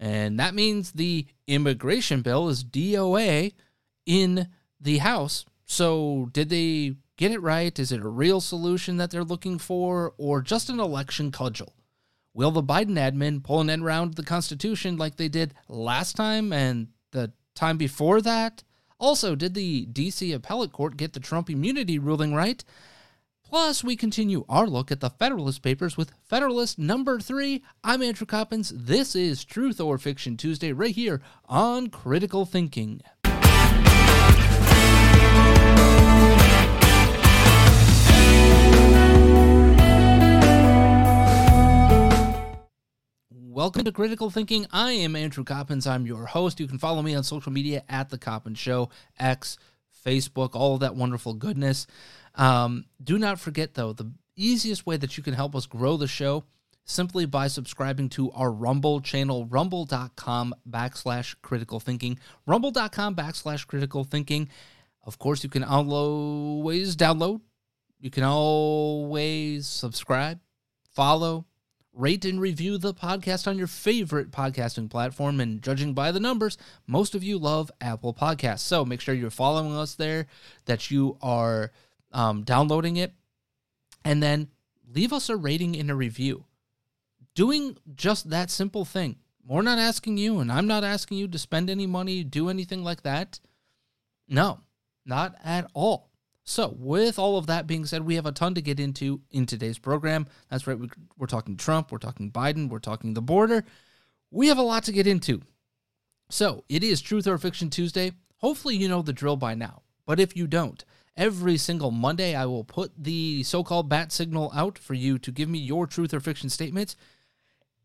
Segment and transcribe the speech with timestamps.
[0.00, 3.52] And that means the immigration bill is DOA
[4.06, 4.48] in
[4.80, 5.44] the House.
[5.66, 7.78] So, did they get it right?
[7.78, 11.74] Is it a real solution that they're looking for, or just an election cudgel?
[12.32, 16.50] Will the Biden admin pull an end around the Constitution like they did last time
[16.52, 18.64] and the time before that?
[18.98, 22.64] Also, did the DC appellate court get the Trump immunity ruling right?
[23.50, 27.64] Plus, we continue our look at the Federalist Papers with Federalist number three.
[27.82, 28.72] I'm Andrew Coppins.
[28.72, 33.00] This is Truth or Fiction Tuesday, right here on Critical Thinking.
[43.32, 44.68] Welcome to Critical Thinking.
[44.70, 45.88] I am Andrew Coppins.
[45.88, 46.60] I'm your host.
[46.60, 49.58] You can follow me on social media at The Coppins Show, X,
[50.06, 51.88] Facebook, all of that wonderful goodness.
[52.34, 56.06] Um, do not forget, though, the easiest way that you can help us grow the
[56.06, 56.44] show
[56.84, 64.48] simply by subscribing to our Rumble channel, rumble.com backslash critical thinking, rumble.com backslash critical thinking.
[65.04, 67.40] Of course, you can always download,
[67.98, 70.40] you can always subscribe,
[70.94, 71.46] follow,
[71.92, 75.40] rate and review the podcast on your favorite podcasting platform.
[75.40, 78.60] And judging by the numbers, most of you love Apple Podcasts.
[78.60, 80.26] So make sure you're following us there,
[80.66, 81.72] that you are
[82.12, 83.12] um, downloading it,
[84.04, 84.48] and then
[84.92, 86.44] leave us a rating and a review.
[87.34, 89.16] Doing just that simple thing.
[89.46, 92.84] We're not asking you, and I'm not asking you to spend any money, do anything
[92.84, 93.40] like that.
[94.28, 94.60] No,
[95.04, 96.10] not at all.
[96.44, 99.46] So, with all of that being said, we have a ton to get into in
[99.46, 100.26] today's program.
[100.48, 100.78] That's right,
[101.16, 103.64] we're talking Trump, we're talking Biden, we're talking the border.
[104.30, 105.42] We have a lot to get into.
[106.28, 108.12] So, it is Truth or Fiction Tuesday.
[108.38, 109.82] Hopefully, you know the drill by now.
[110.06, 110.84] But if you don't,
[111.16, 115.30] Every single Monday, I will put the so called bat signal out for you to
[115.30, 116.96] give me your truth or fiction statements.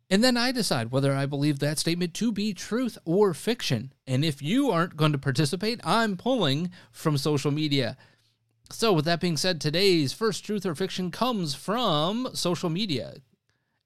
[0.09, 3.91] And then I decide whether I believe that statement to be truth or fiction.
[4.05, 7.97] And if you aren't going to participate, I'm pulling from social media.
[8.71, 13.15] So, with that being said, today's first truth or fiction comes from social media.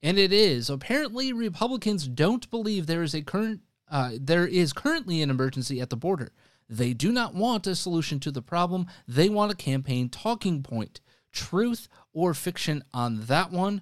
[0.02, 3.62] And it is apparently Republicans don't believe there is a current
[3.92, 6.32] uh, there is currently an emergency at the border.
[6.70, 8.86] They do not want a solution to the problem.
[9.08, 11.02] They want a campaign talking point.
[11.32, 13.82] Truth or fiction on that one?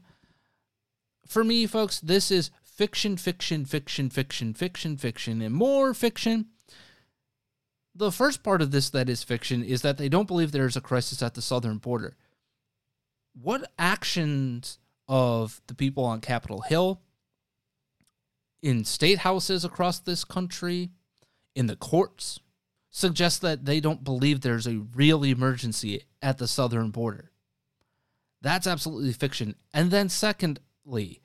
[1.27, 6.47] For me, folks, this is fiction, fiction, fiction, fiction, fiction, fiction, and more fiction.
[7.93, 10.77] The first part of this that is fiction is that they don't believe there is
[10.77, 12.15] a crisis at the southern border.
[13.33, 17.01] What actions of the people on Capitol Hill,
[18.61, 20.91] in state houses across this country,
[21.55, 22.39] in the courts,
[22.89, 27.31] suggests that they don't believe there's a real emergency at the southern border.
[28.41, 29.55] That's absolutely fiction.
[29.73, 31.21] And then, secondly,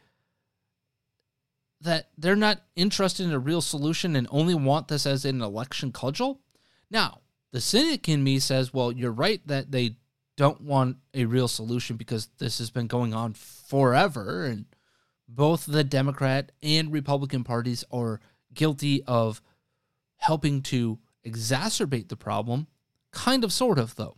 [1.81, 5.93] that they're not interested in a real solution and only want this as an election
[5.93, 6.41] cudgel.
[6.91, 7.20] Now,
[7.53, 9.97] the cynic in me says, well, you're right that they
[10.37, 14.67] don't want a real solution because this has been going on forever and
[15.29, 18.20] both the Democrat and Republican parties are
[18.55, 19.43] guilty of
[20.17, 22.67] helping to exacerbate the problem
[23.13, 24.17] Kind of, sort of, though.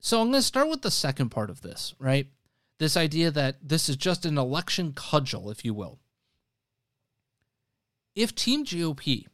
[0.00, 2.26] So I'm going to start with the second part of this, right?
[2.78, 6.00] This idea that this is just an election cudgel, if you will.
[8.16, 9.26] If Team GOP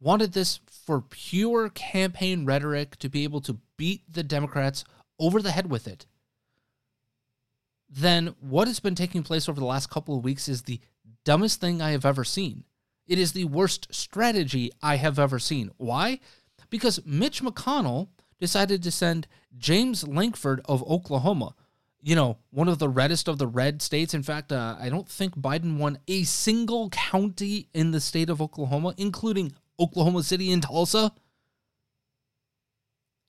[0.00, 4.84] wanted this for pure campaign rhetoric to be able to beat the Democrats
[5.18, 6.06] over the head with it,
[7.88, 10.80] then what has been taking place over the last couple of weeks is the
[11.24, 12.64] dumbest thing I have ever seen.
[13.06, 15.70] It is the worst strategy I have ever seen.
[15.76, 16.20] Why?
[16.70, 18.08] Because Mitch McConnell
[18.40, 21.54] decided to send James Lankford of Oklahoma,
[22.02, 24.14] you know, one of the reddest of the red states.
[24.14, 28.40] In fact, uh, I don't think Biden won a single county in the state of
[28.40, 31.12] Oklahoma, including Oklahoma City and Tulsa.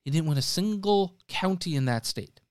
[0.03, 2.41] He didn't win a single county in that state.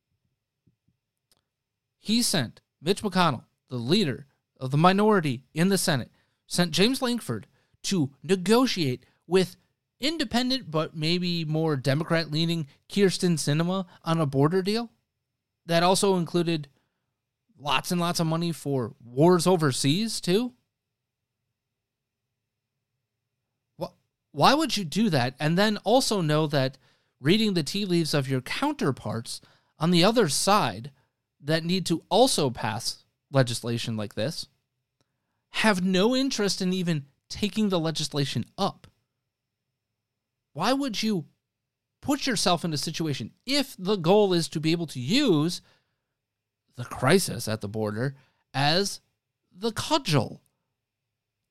[1.99, 4.27] He sent Mitch McConnell, the leader
[4.59, 6.11] of the minority in the Senate,
[6.52, 7.46] sent James Lankford
[7.82, 9.56] to negotiate with
[10.00, 14.90] independent but maybe more Democrat leaning Kyrsten Sinema on a border deal
[15.64, 16.69] that also included
[17.58, 20.52] lots and lots of money for wars overseas, too.
[24.32, 25.34] Why would you do that?
[25.38, 26.78] And then also know that
[27.20, 29.40] reading the tea leaves of your counterparts
[29.78, 30.90] on the other side
[31.40, 34.49] that need to also pass legislation like this
[35.52, 38.87] have no interest in even taking the legislation up.
[40.54, 41.26] Why would you
[42.00, 45.62] put yourself in a situation if the goal is to be able to use
[46.76, 48.16] the crisis at the border
[48.52, 49.00] as
[49.56, 50.40] the cudgel?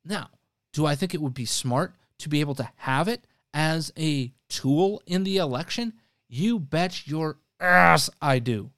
[0.04, 0.30] Now,
[0.74, 4.34] do I think it would be smart to be able to have it as a
[4.50, 5.94] tool in the election?
[6.28, 8.72] You bet your ass I do.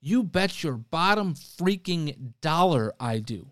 [0.00, 3.50] You bet your bottom freaking dollar I do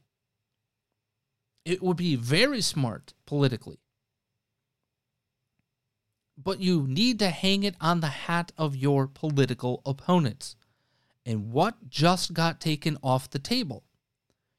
[1.64, 3.79] it would be very smart politically.
[6.37, 10.56] But you need to hang it on the hat of your political opponents.
[11.25, 13.85] And what just got taken off the table?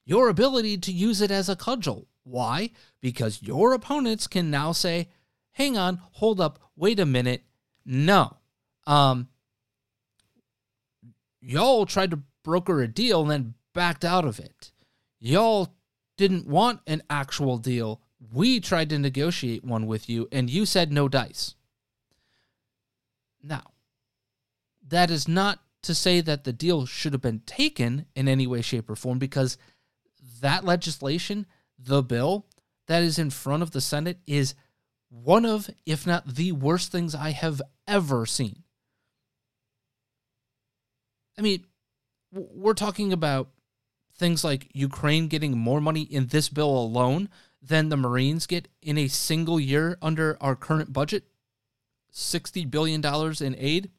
[0.05, 2.07] Your ability to use it as a cudgel.
[2.23, 2.71] Why?
[3.01, 5.09] Because your opponents can now say,
[5.51, 7.43] hang on, hold up, wait a minute.
[7.85, 8.37] No.
[8.87, 9.27] Um,
[11.41, 14.71] y'all tried to broker a deal and then backed out of it.
[15.19, 15.73] Y'all
[16.17, 18.01] didn't want an actual deal.
[18.33, 21.55] We tried to negotiate one with you, and you said no dice.
[23.41, 23.71] Now,
[24.87, 28.61] that is not to say that the deal should have been taken in any way,
[28.61, 29.57] shape, or form, because
[30.39, 31.45] that legislation,
[31.77, 32.45] the bill
[32.87, 34.55] that is in front of the Senate, is
[35.09, 38.63] one of, if not the worst things I have ever seen.
[41.37, 41.65] I mean,
[42.31, 43.49] we're talking about
[44.15, 47.29] things like Ukraine getting more money in this bill alone
[47.61, 51.25] than the Marines get in a single year under our current budget
[52.13, 53.03] $60 billion
[53.41, 53.89] in aid,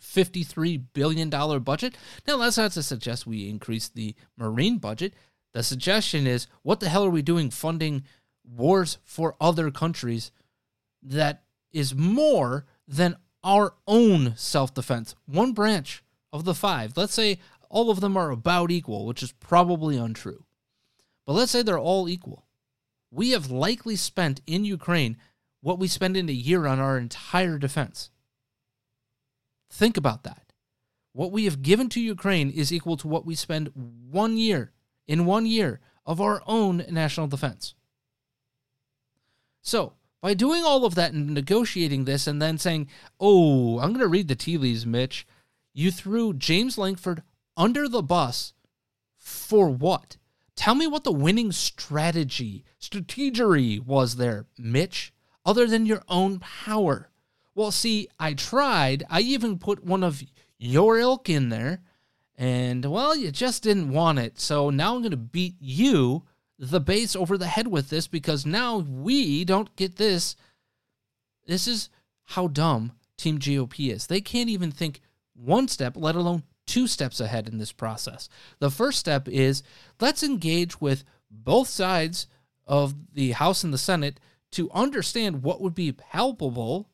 [0.00, 1.28] $53 billion
[1.62, 1.96] budget.
[2.26, 5.14] Now, that's not to suggest we increase the Marine budget.
[5.52, 8.04] The suggestion is what the hell are we doing funding
[8.44, 10.30] wars for other countries
[11.02, 15.14] that is more than our own self defense?
[15.26, 16.02] One branch
[16.32, 16.96] of the five.
[16.96, 17.38] Let's say
[17.68, 20.44] all of them are about equal, which is probably untrue.
[21.26, 22.46] But let's say they're all equal.
[23.10, 25.16] We have likely spent in Ukraine
[25.60, 28.10] what we spend in a year on our entire defense.
[29.70, 30.52] Think about that.
[31.12, 34.72] What we have given to Ukraine is equal to what we spend one year,
[35.06, 37.74] in one year, of our own national defense.
[39.60, 42.88] So, by doing all of that and negotiating this and then saying,
[43.20, 45.26] oh, I'm going to read the tea leaves, Mitch,
[45.74, 47.22] you threw James Lankford
[47.58, 48.54] under the bus
[49.16, 50.16] for what?
[50.56, 55.12] Tell me what the winning strategy, strategery was there, Mitch,
[55.44, 57.10] other than your own power.
[57.54, 59.04] Well, see, I tried.
[59.10, 60.22] I even put one of
[60.58, 61.82] your ilk in there,
[62.36, 64.40] and well, you just didn't want it.
[64.40, 66.24] So now I'm going to beat you,
[66.58, 70.36] the base, over the head with this because now we don't get this.
[71.46, 71.90] This is
[72.24, 74.06] how dumb Team GOP is.
[74.06, 75.00] They can't even think
[75.34, 78.28] one step, let alone two steps ahead in this process.
[78.60, 79.62] The first step is
[80.00, 82.28] let's engage with both sides
[82.66, 84.20] of the House and the Senate
[84.52, 86.90] to understand what would be palpable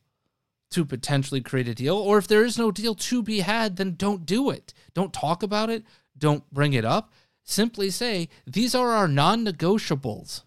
[0.71, 1.95] to potentially create a deal.
[1.95, 4.73] Or if there is no deal to be had, then don't do it.
[4.93, 5.83] Don't talk about it.
[6.17, 7.13] Don't bring it up.
[7.43, 10.41] Simply say, these are our non negotiables.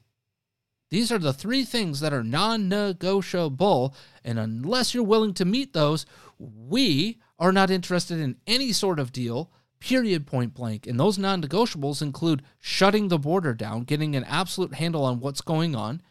[0.91, 3.95] These are the three things that are non negotiable.
[4.25, 6.07] And unless you're willing to meet those,
[6.39, 10.87] we are not interested in any sort of deal, period, point blank.
[10.87, 15.41] And those non negotiables include shutting the border down, getting an absolute handle on what's
[15.41, 16.03] going on,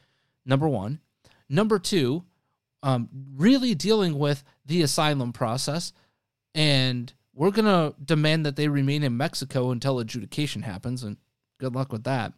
[0.45, 0.99] number one.
[1.49, 2.23] Number two,
[2.83, 5.93] um, really dealing with the asylum process,
[6.53, 11.17] and we're going to demand that they remain in Mexico until adjudication happens, and
[11.59, 12.33] good luck with that.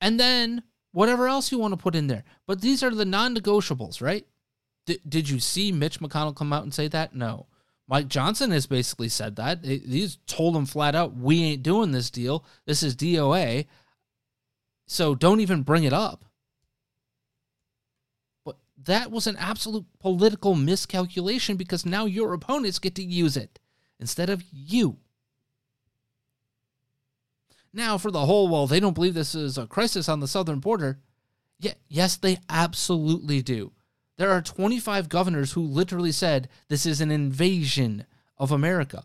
[0.00, 0.62] And then
[0.92, 2.24] whatever else you want to put in there.
[2.46, 4.26] But these are the non negotiables, right?
[5.08, 7.14] Did you see Mitch McConnell come out and say that?
[7.14, 7.46] No.
[7.88, 9.64] Mike Johnson has basically said that.
[9.64, 12.44] He's told him flat out, we ain't doing this deal.
[12.66, 13.66] This is DOA.
[14.86, 16.26] So don't even bring it up.
[18.44, 23.58] But that was an absolute political miscalculation because now your opponents get to use it
[23.98, 24.98] instead of you.
[27.72, 30.58] Now, for the whole, well, they don't believe this is a crisis on the southern
[30.58, 30.98] border.
[31.58, 33.72] Yeah, yes, they absolutely do.
[34.18, 38.04] There are 25 governors who literally said this is an invasion
[38.36, 39.04] of America.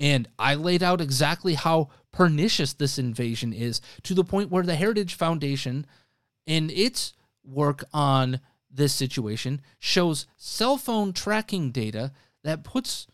[0.00, 4.74] And I laid out exactly how pernicious this invasion is to the point where the
[4.74, 5.86] Heritage Foundation,
[6.46, 12.12] in its work on this situation, shows cell phone tracking data
[12.44, 13.06] that puts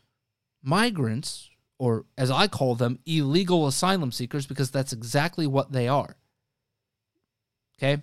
[0.62, 6.16] migrants, or as I call them, illegal asylum seekers, because that's exactly what they are.
[7.78, 8.02] Okay?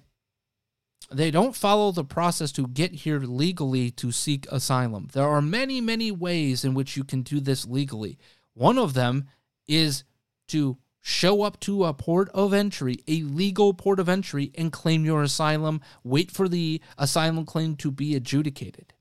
[1.12, 5.10] They don't follow the process to get here legally to seek asylum.
[5.12, 8.18] There are many, many ways in which you can do this legally.
[8.53, 9.27] One of them
[9.68, 10.06] is
[10.50, 15.03] to show up to a port of entry, a legal port of entry, and claim
[15.03, 15.82] your asylum.
[16.03, 18.94] Wait for the asylum claim to be adjudicated.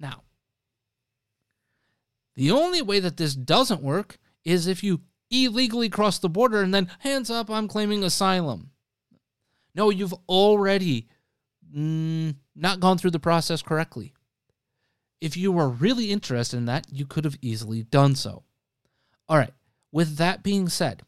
[0.00, 0.22] Now,
[2.34, 6.72] the only way that this doesn't work is if you illegally cross the border and
[6.72, 8.70] then hands up, I'm claiming asylum.
[9.74, 11.08] No, you've already
[11.76, 14.12] mm, not gone through the process correctly.
[15.20, 18.42] If you were really interested in that, you could have easily done so.
[19.28, 19.54] All right,
[19.92, 21.02] with that being said,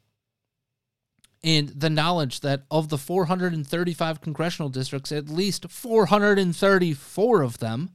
[1.42, 7.90] and the knowledge that of the 435 congressional districts, at least 434 of them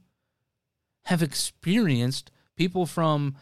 [1.06, 3.34] have experienced people from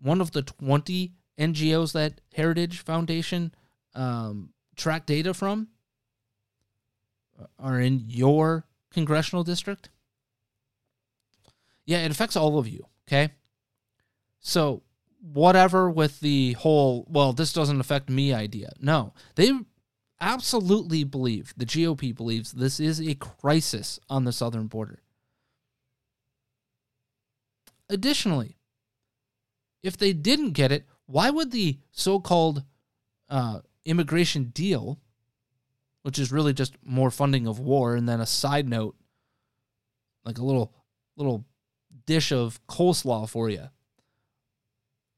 [0.00, 3.52] one of the 20 NGOs that Heritage Foundation
[3.94, 5.68] um, track data from
[7.58, 9.90] are in your congressional district?
[11.86, 13.32] Yeah, it affects all of you, okay?
[14.40, 14.82] So,
[15.20, 18.70] whatever with the whole, well, this doesn't affect me idea.
[18.80, 19.52] No, they
[20.20, 25.02] absolutely believe, the GOP believes this is a crisis on the southern border.
[27.88, 28.56] Additionally,
[29.82, 32.64] if they didn't get it, why would the so called
[33.30, 34.98] uh, immigration deal
[36.02, 37.94] which is really just more funding of war.
[37.94, 38.96] And then a side note,
[40.24, 40.72] like a little
[41.16, 41.44] little
[42.06, 43.68] dish of coleslaw for you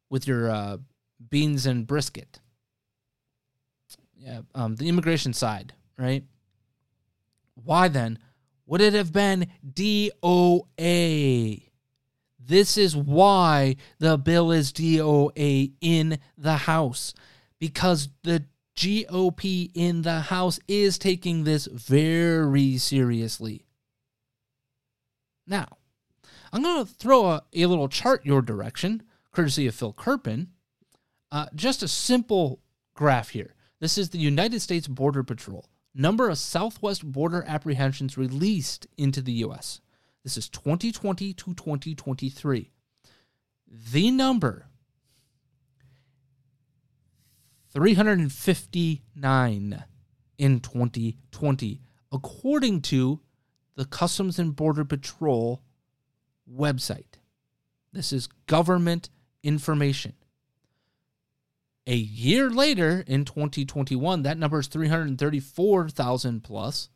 [0.08, 0.78] with your uh,
[1.28, 2.40] beans and brisket.
[4.16, 6.24] Yeah, um, the immigration side, right?
[7.54, 8.18] Why then
[8.66, 11.62] would it have been DOA?
[12.38, 17.14] This is why the bill is DOA in the House
[17.58, 18.44] because the
[18.80, 23.66] GOP in the House is taking this very seriously.
[25.46, 25.66] Now,
[26.50, 30.46] I'm going to throw a, a, little chart your direction, courtesy of Phil Kerpen.
[31.30, 32.62] Uh, just a simple
[32.94, 33.54] graph here.
[33.80, 35.68] This is the United States Border Patrol.
[35.94, 39.82] Number of Southwest border apprehensions released into the U.S.
[40.24, 42.70] This is 2020 to 2023.
[43.92, 44.69] The number
[47.72, 49.84] 359
[50.38, 51.80] in 2020,
[52.12, 53.20] according to
[53.76, 55.62] the Customs and Border Patrol
[56.50, 57.18] website.
[57.92, 59.10] This is government
[59.42, 60.14] information.
[61.86, 66.88] A year later, in 2021, that number is 334,000 plus,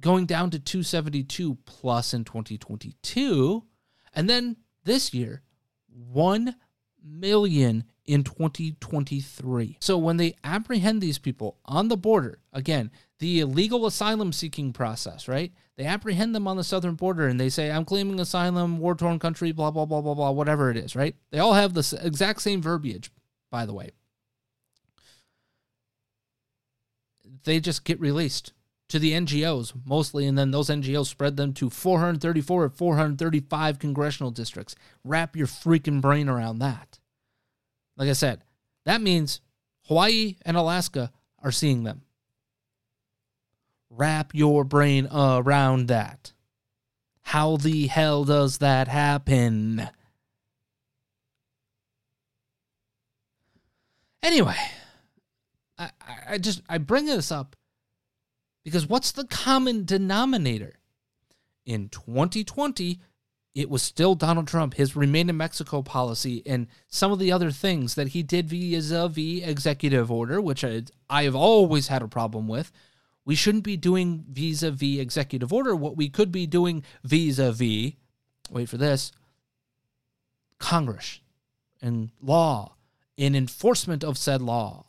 [0.00, 3.64] going down to 272 plus in 2022.
[4.12, 5.42] And then this year,
[5.88, 6.56] 1
[7.02, 9.78] million in 2023.
[9.80, 15.28] So when they apprehend these people on the border, again, the illegal asylum seeking process,
[15.28, 15.52] right?
[15.76, 19.18] They apprehend them on the southern border and they say, I'm claiming asylum, war torn
[19.18, 21.16] country, blah, blah, blah, blah, blah, whatever it is, right?
[21.30, 23.10] They all have the exact same verbiage,
[23.50, 23.90] by the way.
[27.44, 28.52] They just get released
[28.88, 34.30] to the NGOs mostly, and then those NGOs spread them to 434 or 435 congressional
[34.30, 34.74] districts.
[35.02, 36.98] Wrap your freaking brain around that.
[37.96, 38.44] Like I said,
[38.84, 39.40] that means
[39.86, 42.02] Hawaii and Alaska are seeing them.
[43.90, 46.32] Wrap your brain around that.
[47.22, 49.88] How the hell does that happen?
[54.22, 54.56] Anyway,
[55.78, 55.90] I,
[56.28, 57.56] I just I bring this up
[58.64, 60.74] because what's the common denominator?
[61.66, 63.00] in 2020,
[63.54, 67.52] it was still Donald Trump, his remain in Mexico policy, and some of the other
[67.52, 72.48] things that he did vis-a-vis executive order, which I, I have always had a problem
[72.48, 72.72] with.
[73.24, 75.74] We shouldn't be doing vis-a-vis executive order.
[75.76, 77.92] What we could be doing vis-a-vis,
[78.50, 79.12] wait for this,
[80.58, 81.20] Congress
[81.80, 82.74] and law
[83.16, 84.86] in enforcement of said law.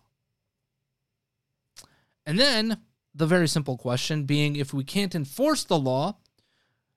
[2.26, 2.80] And then
[3.14, 6.18] the very simple question being if we can't enforce the law,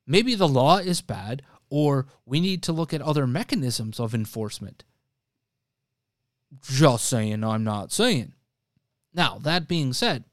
[0.06, 4.84] maybe the law is bad, or we need to look at other mechanisms of enforcement.
[6.62, 8.32] Just saying, I'm not saying.
[9.12, 10.24] Now, that being said,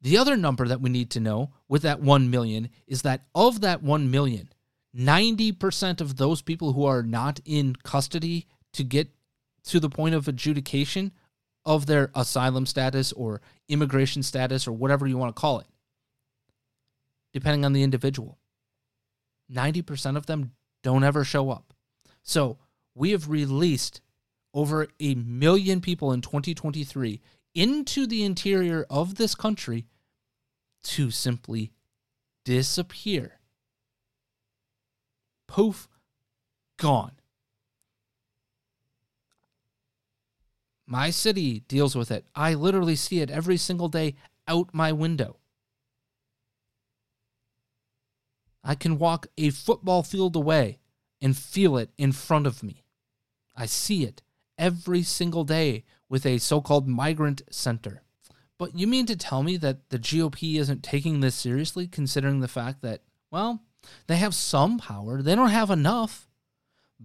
[0.00, 3.60] the other number that we need to know with that 1 million is that of
[3.62, 4.50] that 1 million,
[4.96, 9.10] 90% of those people who are not in custody to get
[9.64, 11.12] to the point of adjudication
[11.64, 15.66] of their asylum status or immigration status or whatever you want to call it,
[17.32, 18.38] depending on the individual.
[19.52, 21.74] 90% of them don't ever show up.
[22.22, 22.58] So
[22.94, 24.00] we have released
[24.54, 27.20] over a million people in 2023
[27.54, 29.86] into the interior of this country
[30.82, 31.72] to simply
[32.44, 33.40] disappear.
[35.48, 35.88] Poof,
[36.78, 37.12] gone.
[40.86, 42.26] My city deals with it.
[42.34, 44.14] I literally see it every single day
[44.46, 45.38] out my window.
[48.66, 50.80] I can walk a football field away
[51.22, 52.82] and feel it in front of me.
[53.56, 54.22] I see it
[54.58, 58.02] every single day with a so called migrant center.
[58.58, 62.48] But you mean to tell me that the GOP isn't taking this seriously, considering the
[62.48, 63.62] fact that, well,
[64.08, 66.26] they have some power, they don't have enough.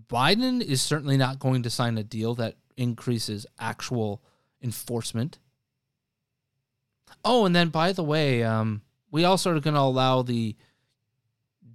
[0.08, 4.24] Biden is certainly not going to sign a deal that increases actual
[4.63, 5.38] enforcement.
[7.24, 10.56] Oh, and then by the way, um, we also are going to allow the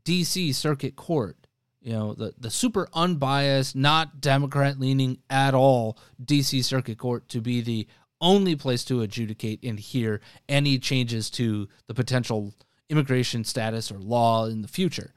[0.06, 1.36] DC Circuit Court,
[1.80, 7.40] you know, the, the super unbiased, not Democrat leaning at all DC Circuit Court to
[7.40, 7.88] be the
[8.21, 12.54] only place to adjudicate and hear any changes to the potential
[12.88, 15.12] immigration status or law in the future.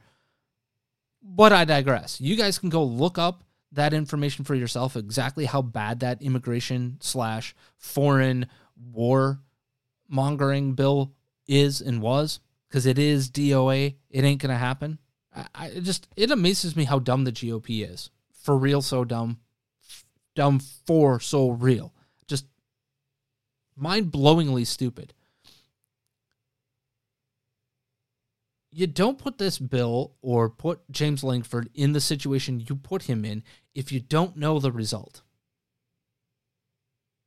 [1.21, 2.19] But I digress.
[2.19, 6.97] You guys can go look up that information for yourself exactly how bad that immigration
[6.99, 9.39] slash foreign war
[10.07, 11.13] mongering bill
[11.47, 13.95] is and was because it is DOA.
[14.09, 14.99] It ain't gonna happen.
[15.35, 18.09] I, I just it amazes me how dumb the GOP is.
[18.31, 19.39] For real, so dumb.
[20.35, 21.93] Dumb for so real.
[22.27, 22.45] Just
[23.75, 25.13] mind blowingly stupid.
[28.71, 33.25] you don't put this bill or put James Lankford in the situation you put him
[33.25, 35.21] in if you don't know the result.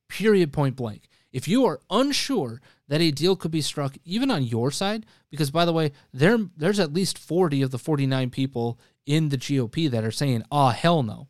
[0.08, 1.08] Period, point blank.
[1.32, 2.60] If you are unsure
[2.92, 6.36] that a deal could be struck even on your side, because by the way, there
[6.58, 10.66] there's at least 40 of the 49 people in the GOP that are saying, ah,
[10.66, 11.28] oh, hell no.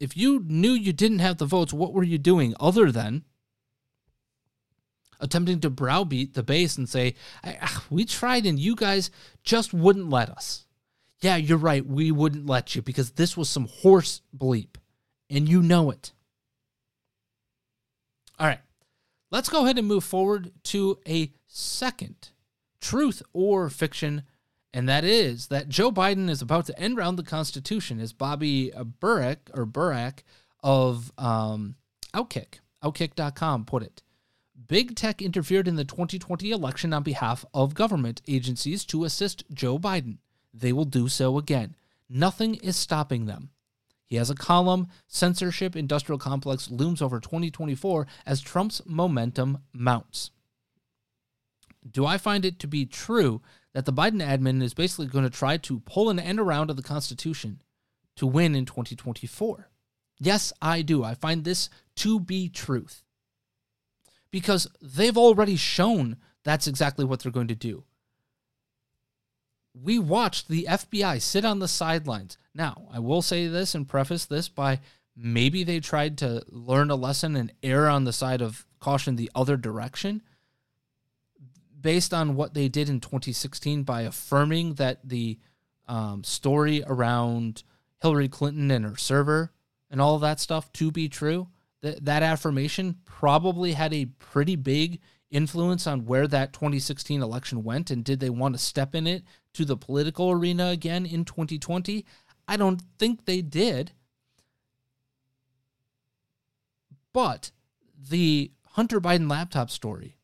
[0.00, 3.22] If you knew you didn't have the votes, what were you doing other than
[5.20, 7.14] attempting to browbeat the base and say,
[7.90, 9.12] We tried and you guys
[9.44, 10.66] just wouldn't let us.
[11.20, 11.86] Yeah, you're right.
[11.86, 14.78] We wouldn't let you because this was some horse bleep
[15.28, 16.12] and you know it.
[18.36, 18.58] All right,
[19.30, 22.30] let's go ahead and move forward to a second
[22.80, 24.22] truth or fiction,
[24.72, 28.72] and that is that Joe Biden is about to end round the Constitution, as Bobby
[29.00, 30.20] Burek or Burak
[30.62, 31.76] of um,
[32.14, 34.02] Outkick, Outkick.com put it.
[34.68, 39.78] Big Tech interfered in the 2020 election on behalf of government agencies to assist Joe
[39.78, 40.18] Biden.
[40.54, 41.74] They will do so again.
[42.08, 43.50] Nothing is stopping them.
[44.10, 50.32] He has a column Censorship Industrial Complex looms over 2024 as Trump's momentum mounts.
[51.88, 53.40] Do I find it to be true
[53.72, 56.76] that the Biden admin is basically going to try to pull an end around of
[56.76, 57.62] the Constitution
[58.16, 59.70] to win in 2024?
[60.18, 61.04] Yes, I do.
[61.04, 63.04] I find this to be truth
[64.32, 67.84] because they've already shown that's exactly what they're going to do.
[69.72, 72.36] We watched the FBI sit on the sidelines.
[72.54, 74.80] Now, I will say this and preface this by
[75.16, 79.30] maybe they tried to learn a lesson and err on the side of caution the
[79.34, 80.22] other direction
[81.80, 85.38] based on what they did in 2016 by affirming that the
[85.88, 87.62] um, story around
[88.02, 89.52] Hillary Clinton and her server
[89.90, 91.48] and all that stuff to be true
[91.82, 97.90] that that affirmation probably had a pretty big influence on where that 2016 election went
[97.90, 99.22] and did they want to step in it
[99.54, 102.04] to the political arena again in 2020
[102.50, 103.92] i don't think they did
[107.12, 107.50] but
[108.10, 110.16] the hunter biden laptop story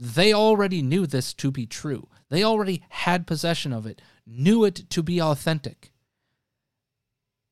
[0.00, 2.08] They already knew this to be true.
[2.28, 5.90] They already had possession of it, knew it to be authentic.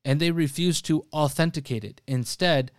[0.05, 2.01] And they refused to authenticate it.
[2.07, 2.71] Instead,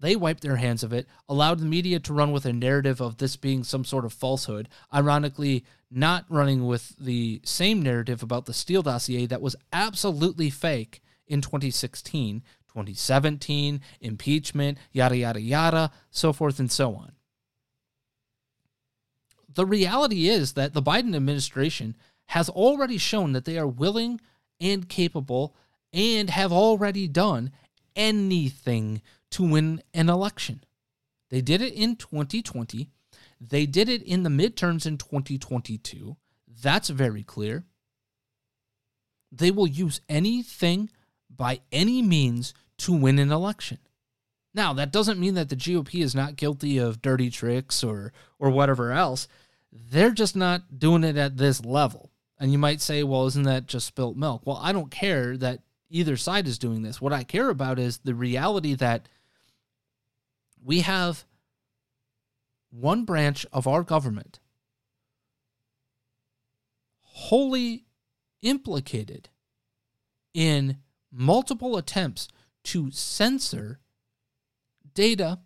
[0.00, 3.18] they wiped their hands of it, allowed the media to run with a narrative of
[3.18, 8.54] this being some sort of falsehood, ironically, not running with the same narrative about the
[8.54, 16.58] Steele dossier that was absolutely fake in 2016, 2017, impeachment, yada, yada, yada, so forth
[16.58, 17.12] and so on.
[19.52, 24.20] The reality is that the Biden administration has already shown that they are willing
[24.60, 25.56] and capable
[25.92, 27.50] and have already done
[27.96, 30.64] anything to win an election.
[31.30, 32.88] They did it in 2020.
[33.40, 36.16] They did it in the midterms in 2022.
[36.62, 37.64] That's very clear.
[39.32, 40.90] They will use anything
[41.28, 43.78] by any means to win an election.
[44.52, 48.50] Now, that doesn't mean that the GOP is not guilty of dirty tricks or or
[48.50, 49.28] whatever else.
[49.72, 52.10] They're just not doing it at this level.
[52.38, 54.42] And you might say, well, isn't that just spilt milk?
[54.44, 57.00] Well, I don't care that either side is doing this.
[57.00, 59.08] What I care about is the reality that
[60.64, 61.24] we have
[62.70, 64.38] one branch of our government
[67.02, 67.84] wholly
[68.42, 69.28] implicated
[70.32, 70.78] in
[71.12, 72.28] multiple attempts
[72.62, 73.80] to censor
[74.94, 75.40] data,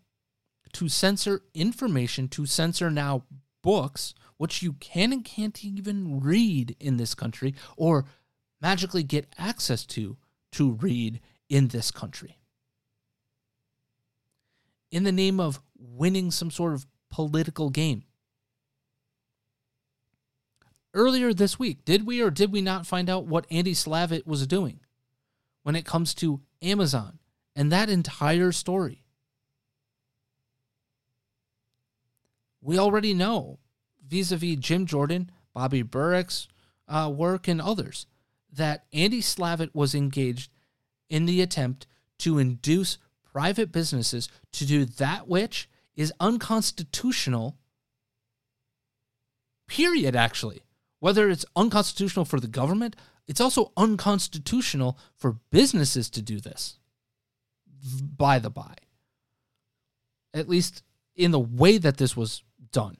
[0.72, 3.24] to censor information, to censor now
[3.62, 8.04] books, which you can and can't even read in this country or
[8.60, 10.16] magically get access to
[10.52, 12.38] to read in this country
[14.94, 18.04] in the name of winning some sort of political game.
[20.94, 24.46] Earlier this week, did we or did we not find out what Andy Slavitt was
[24.46, 24.78] doing
[25.64, 27.18] when it comes to Amazon
[27.56, 29.02] and that entire story?
[32.60, 33.58] We already know
[34.06, 36.46] vis a vis Jim Jordan, Bobby Burrick's
[36.86, 38.06] uh, work, and others
[38.52, 40.52] that Andy Slavitt was engaged
[41.10, 42.98] in the attempt to induce
[43.34, 47.58] private businesses to do that which is unconstitutional,
[49.66, 50.62] period, actually.
[51.00, 56.78] Whether it's unconstitutional for the government, it's also unconstitutional for businesses to do this,
[58.16, 58.74] by the by.
[60.32, 60.82] At least
[61.16, 62.42] in the way that this was
[62.72, 62.96] done.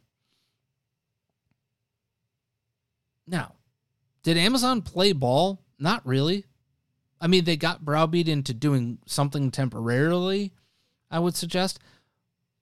[3.27, 3.55] Now,
[4.23, 5.61] did Amazon play ball?
[5.79, 6.45] Not really.
[7.25, 10.53] I mean, they got browbeat into doing something temporarily,
[11.11, 11.79] I would suggest.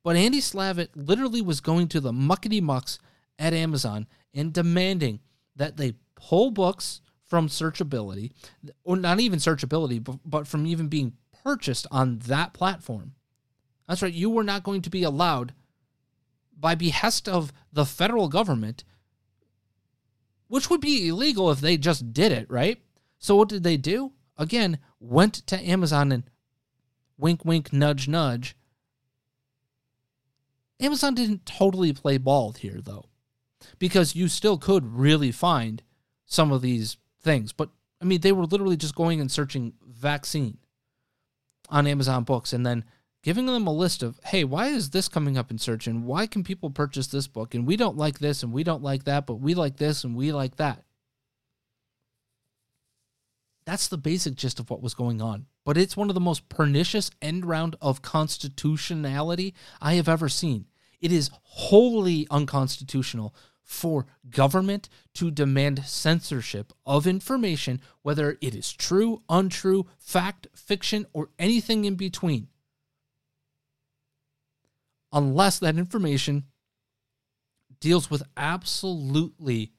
[0.04, 3.00] But Andy Slavitt literally was going to the muckety mucks
[3.40, 5.18] at Amazon and demanding
[5.56, 8.30] that they pull books from searchability,
[8.84, 13.14] or not even searchability, but from even being purchased on that platform.
[13.88, 15.54] That's right, you were not going to be allowed
[16.56, 18.84] by behest of the federal government,
[20.46, 22.80] which would be illegal if they just did it, right?
[23.18, 24.12] So what did they do?
[24.42, 26.24] Again, went to Amazon and
[27.16, 28.56] wink, wink, nudge, nudge.
[30.80, 33.06] Amazon didn't totally play ball here, though,
[33.78, 35.82] because you still could really find
[36.26, 37.52] some of these things.
[37.52, 40.58] But I mean, they were literally just going and searching vaccine
[41.68, 42.84] on Amazon books and then
[43.22, 46.26] giving them a list of, hey, why is this coming up in search and why
[46.26, 47.54] can people purchase this book?
[47.54, 50.16] And we don't like this and we don't like that, but we like this and
[50.16, 50.82] we like that.
[53.64, 55.46] That's the basic gist of what was going on.
[55.64, 60.66] But it's one of the most pernicious end round of constitutionality I have ever seen.
[61.00, 69.22] It is wholly unconstitutional for government to demand censorship of information, whether it is true,
[69.28, 72.48] untrue, fact, fiction, or anything in between,
[75.12, 76.44] unless that information
[77.80, 79.72] deals with absolutely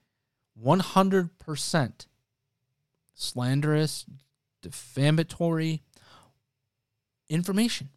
[0.61, 2.07] 100%
[3.13, 4.05] slanderous,
[4.61, 5.83] defamatory
[7.29, 7.89] information.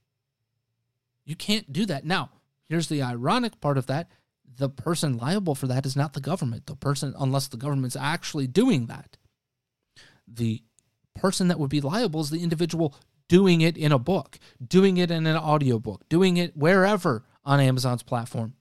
[1.25, 2.05] You can't do that.
[2.05, 2.31] Now,
[2.69, 4.11] here's the ironic part of that
[4.59, 6.67] the person liable for that is not the government.
[6.67, 9.17] The person, unless the government's actually doing that,
[10.27, 10.63] the
[11.15, 12.95] person that would be liable is the individual
[13.29, 18.03] doing it in a book, doing it in an audiobook, doing it wherever on Amazon's
[18.03, 18.55] platform.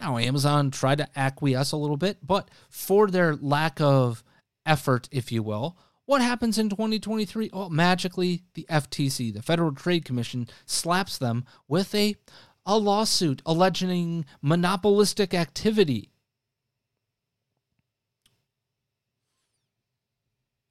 [0.00, 4.24] Now, Amazon tried to acquiesce a little bit, but for their lack of
[4.66, 5.76] effort, if you will,
[6.06, 7.50] what happens in 2023?
[7.52, 12.16] Oh, magically, the FTC, the Federal Trade Commission, slaps them with a,
[12.66, 16.10] a lawsuit alleging monopolistic activity.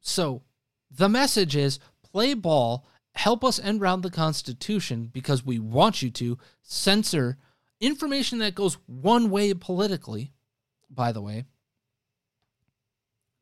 [0.02, 0.44] So
[0.92, 6.12] the message is play ball, help us end round the Constitution because we want you
[6.12, 7.38] to, censor
[7.80, 10.34] information that goes one way politically,
[10.90, 11.46] by the way.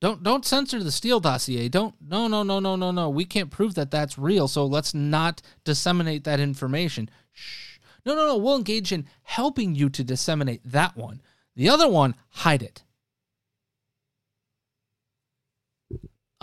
[0.01, 1.69] Don't don't censor the Steele dossier.
[1.69, 3.09] Don't no no no no no no.
[3.09, 7.09] We can't prove that that's real, so let's not disseminate that information.
[7.31, 7.77] Shh.
[8.03, 8.37] No no no.
[8.37, 11.21] We'll engage in helping you to disseminate that one.
[11.55, 12.83] The other one, hide it.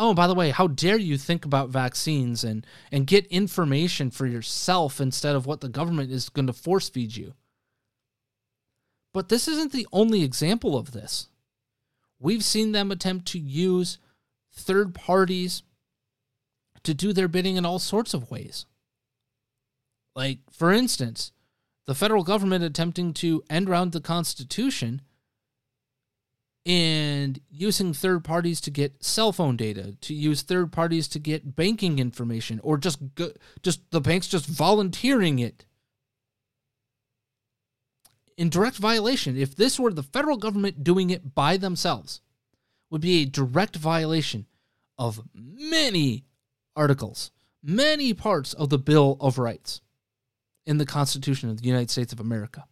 [0.01, 4.27] Oh, by the way, how dare you think about vaccines and and get information for
[4.27, 7.35] yourself instead of what the government is going to force feed you?
[9.13, 11.29] But this isn't the only example of this.
[12.21, 13.99] We've seen them attempt to use
[14.53, 15.63] third parties
[16.83, 18.67] to do their bidding in all sorts of ways.
[20.15, 21.33] Like, for instance,
[21.87, 25.03] the federal government attempting to end around the Constitution
[26.67, 31.57] and using third parties to get cell phone data, to use third parties to get
[31.57, 33.31] banking information, or just go,
[33.63, 35.65] just the banks just volunteering it
[38.39, 39.37] in direct violation.
[39.37, 42.23] If this were the federal government doing it by themselves,
[42.89, 44.47] would be a direct violation
[44.97, 46.25] of many
[46.75, 49.83] articles, many parts of the Bill of Rights
[50.65, 52.65] in the Constitution of the United States of America.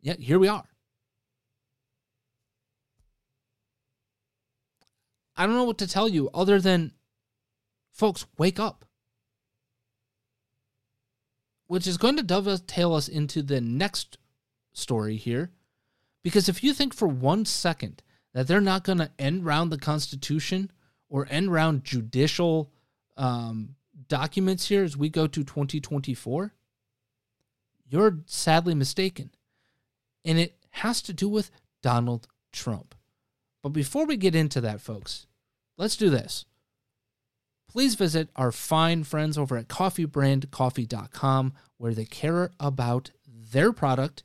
[0.00, 0.68] Yet here we are.
[5.36, 6.92] I don't know what to tell you other than,
[7.90, 8.84] folks, wake up.
[11.66, 14.18] Which is going to dovetail us into the next
[14.72, 15.50] story here.
[16.22, 19.78] Because if you think for one second that they're not going to end round the
[19.78, 20.70] Constitution
[21.08, 22.72] or end round judicial
[23.16, 23.76] um,
[24.08, 26.52] documents here as we go to 2024,
[27.86, 29.30] you're sadly mistaken.
[30.24, 31.50] And it has to do with
[31.82, 32.94] Donald Trump.
[33.62, 35.26] But before we get into that, folks,
[35.76, 36.44] let's do this.
[37.68, 44.22] Please visit our fine friends over at coffeebrandcoffee.com where they care about their product,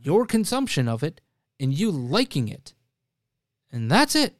[0.00, 1.20] your consumption of it,
[1.58, 2.74] and you liking it.
[3.72, 4.36] And that's it.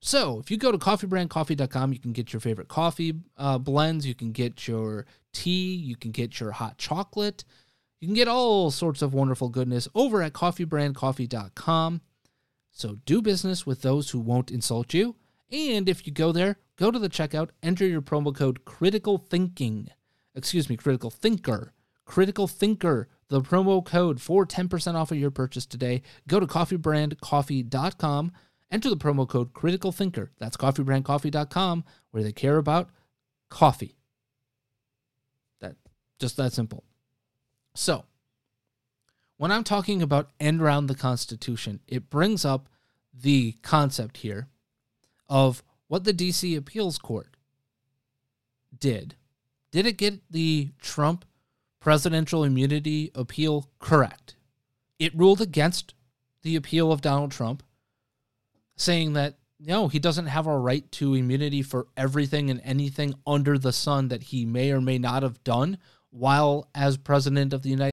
[0.00, 4.14] So, if you go to coffeebrandcoffee.com, you can get your favorite coffee uh, blends, you
[4.14, 7.44] can get your tea, you can get your hot chocolate,
[8.00, 12.02] you can get all sorts of wonderful goodness over at coffeebrandcoffee.com.
[12.70, 15.16] So do business with those who won't insult you.
[15.50, 19.88] And if you go there, go to the checkout, enter your promo code critical thinking.
[20.34, 21.72] Excuse me, critical thinker.
[22.04, 26.02] Critical thinker, the promo code for 10% off of your purchase today.
[26.28, 28.32] Go to coffeebrandcoffee.com,
[28.70, 30.30] enter the promo code critical thinker.
[30.38, 32.90] That's coffeebrandcoffee.com where they care about
[33.48, 33.96] coffee.
[35.60, 35.76] That
[36.18, 36.84] just that simple.
[37.74, 38.04] So,
[39.36, 42.68] when I'm talking about end round the Constitution, it brings up
[43.12, 44.48] the concept here
[45.28, 45.62] of
[45.94, 47.36] what the DC appeals court
[48.76, 49.14] did.
[49.70, 51.24] Did it get the Trump
[51.78, 54.34] presidential immunity appeal correct?
[54.98, 55.94] It ruled against
[56.42, 57.62] the appeal of Donald Trump,
[58.74, 63.56] saying that no, he doesn't have a right to immunity for everything and anything under
[63.56, 65.78] the sun that he may or may not have done
[66.10, 67.92] while as president of the United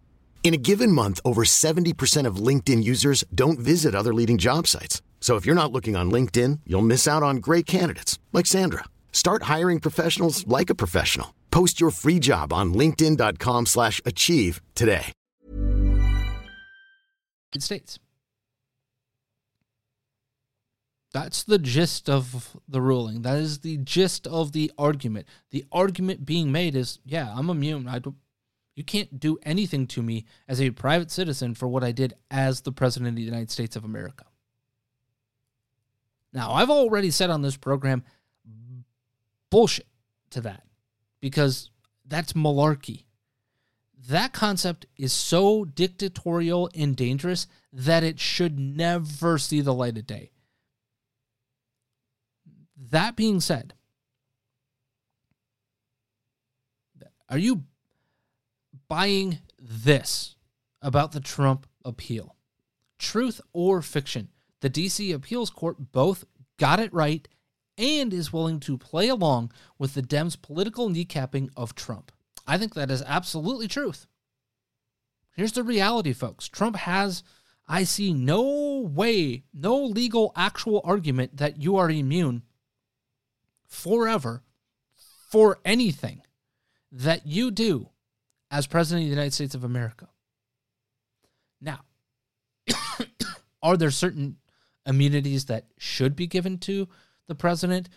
[0.43, 5.01] In a given month, over 70% of LinkedIn users don't visit other leading job sites.
[5.21, 8.83] So if you're not looking on LinkedIn, you'll miss out on great candidates like Sandra.
[9.13, 11.35] Start hiring professionals like a professional.
[11.51, 15.13] Post your free job on linkedin.com/achieve today.
[17.59, 17.99] States.
[21.13, 23.23] That's the gist of the ruling.
[23.23, 25.27] That is the gist of the argument.
[25.49, 27.89] The argument being made is, yeah, I'm immune.
[27.89, 28.15] I don't,
[28.75, 32.61] you can't do anything to me as a private citizen for what I did as
[32.61, 34.25] the president of the United States of America.
[36.33, 38.03] Now, I've already said on this program
[39.49, 39.87] bullshit
[40.29, 40.63] to that
[41.19, 41.69] because
[42.05, 43.03] that's malarkey.
[44.07, 50.07] That concept is so dictatorial and dangerous that it should never see the light of
[50.07, 50.31] day.
[52.89, 53.73] That being said,
[57.29, 57.63] are you
[58.91, 60.35] buying this
[60.81, 62.35] about the Trump appeal?
[62.99, 64.27] Truth or fiction?
[64.59, 66.25] The DC Appeals Court both
[66.59, 67.25] got it right
[67.77, 72.11] and is willing to play along with the Dems' political kneecapping of Trump.
[72.45, 74.07] I think that is absolutely truth.
[75.37, 77.23] Here's the reality, folks Trump has,
[77.69, 82.43] I see no way, no legal actual argument that you are immune
[83.65, 84.43] forever
[85.29, 86.23] for anything
[86.91, 87.87] that you do
[88.51, 90.09] as President of the United States of America.
[91.61, 91.79] Now,
[93.63, 94.37] are there certain
[94.85, 96.87] immunities that should be given to
[97.27, 97.87] the president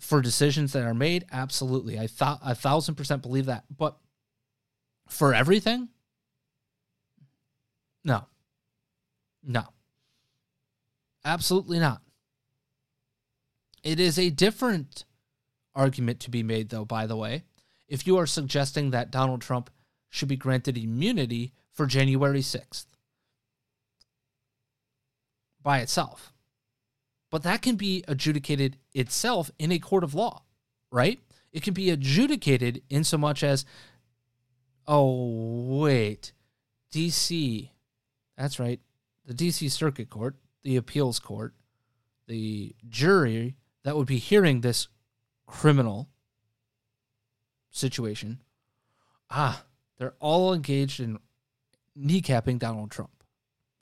[0.00, 1.24] for decisions that are made?
[1.32, 1.98] Absolutely.
[1.98, 3.64] I thought a thousand percent believe that.
[3.76, 3.96] But
[5.08, 5.88] for everything?
[8.04, 8.26] No.
[9.42, 9.64] No.
[11.24, 12.00] Absolutely not.
[13.82, 15.04] It is a different
[15.74, 17.44] argument to be made, though, by the way,
[17.88, 19.70] if you are suggesting that Donald Trump
[20.16, 22.86] should be granted immunity for January 6th
[25.62, 26.32] by itself.
[27.30, 30.42] But that can be adjudicated itself in a court of law,
[30.90, 31.20] right?
[31.52, 33.66] It can be adjudicated in so much as,
[34.86, 36.32] oh, wait,
[36.94, 37.68] DC,
[38.38, 38.80] that's right,
[39.26, 41.52] the DC Circuit Court, the appeals court,
[42.26, 44.88] the jury that would be hearing this
[45.46, 46.08] criminal
[47.70, 48.40] situation,
[49.30, 49.64] ah,
[49.98, 51.18] they're all engaged in
[51.98, 53.22] kneecapping Donald Trump.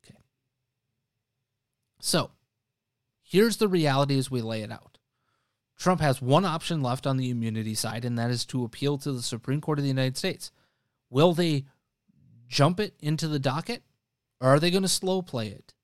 [0.04, 0.18] Okay.
[2.00, 2.30] So
[3.22, 4.98] here's the reality as we lay it out.
[5.76, 9.12] Trump has one option left on the immunity side, and that is to appeal to
[9.12, 10.52] the Supreme Court of the United States.
[11.10, 11.64] Will they
[12.48, 13.82] jump it into the docket,
[14.40, 15.74] or are they going to slow play it,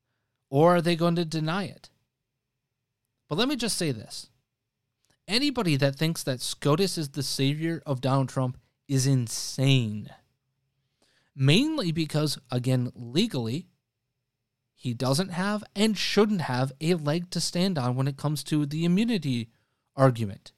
[0.49, 1.90] or are they going to deny it?
[3.29, 4.31] But let me just say this
[5.27, 10.09] anybody that thinks that SCOTUS is the savior of Donald Trump is insane.
[11.42, 13.66] Mainly because, again, legally,
[14.74, 18.66] he doesn't have and shouldn't have a leg to stand on when it comes to
[18.66, 19.48] the immunity
[19.96, 20.53] argument.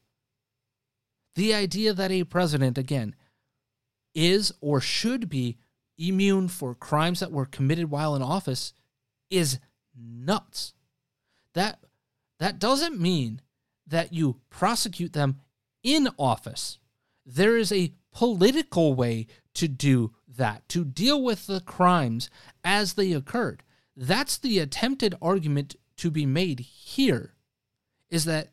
[1.36, 3.14] The idea that a president, again,
[4.12, 5.56] is or should be
[5.98, 8.72] immune for crimes that were committed while in office
[9.30, 9.60] is
[9.96, 10.74] nuts.
[11.54, 11.78] That
[12.40, 13.40] that doesn't mean
[13.86, 15.38] that you prosecute them
[15.84, 16.78] in office.
[17.24, 22.30] There is a political way to do that, to deal with the crimes
[22.64, 23.62] as they occurred.
[23.96, 27.34] That's the attempted argument to be made here
[28.10, 28.48] is that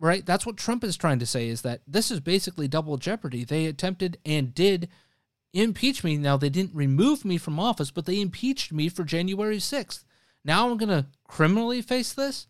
[0.00, 3.44] right that's what trump is trying to say is that this is basically double jeopardy
[3.44, 4.88] they attempted and did
[5.52, 9.58] impeach me now they didn't remove me from office but they impeached me for january
[9.58, 10.02] 6th
[10.44, 12.46] now i'm going to criminally face this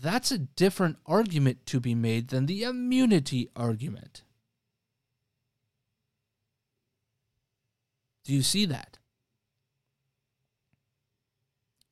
[0.00, 4.22] that's a different argument to be made than the immunity argument.
[8.24, 8.98] Do you see that?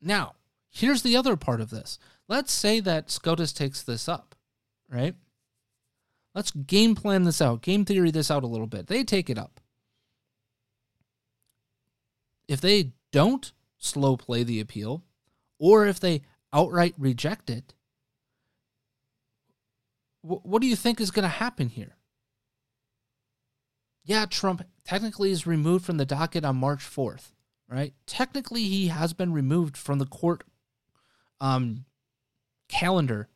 [0.00, 0.34] Now,
[0.70, 1.98] here's the other part of this.
[2.28, 4.34] Let's say that SCOTUS takes this up,
[4.88, 5.14] right?
[6.34, 8.86] Let's game plan this out, game theory this out a little bit.
[8.86, 9.60] They take it up.
[12.46, 15.02] If they don't slow play the appeal,
[15.58, 17.74] or if they outright reject it,
[20.22, 21.96] what do you think is going to happen here?
[24.04, 27.32] Yeah, Trump technically is removed from the docket on March 4th,
[27.68, 27.94] right?
[28.06, 30.44] Technically, he has been removed from the court
[31.40, 31.84] um,
[32.68, 33.28] calendar,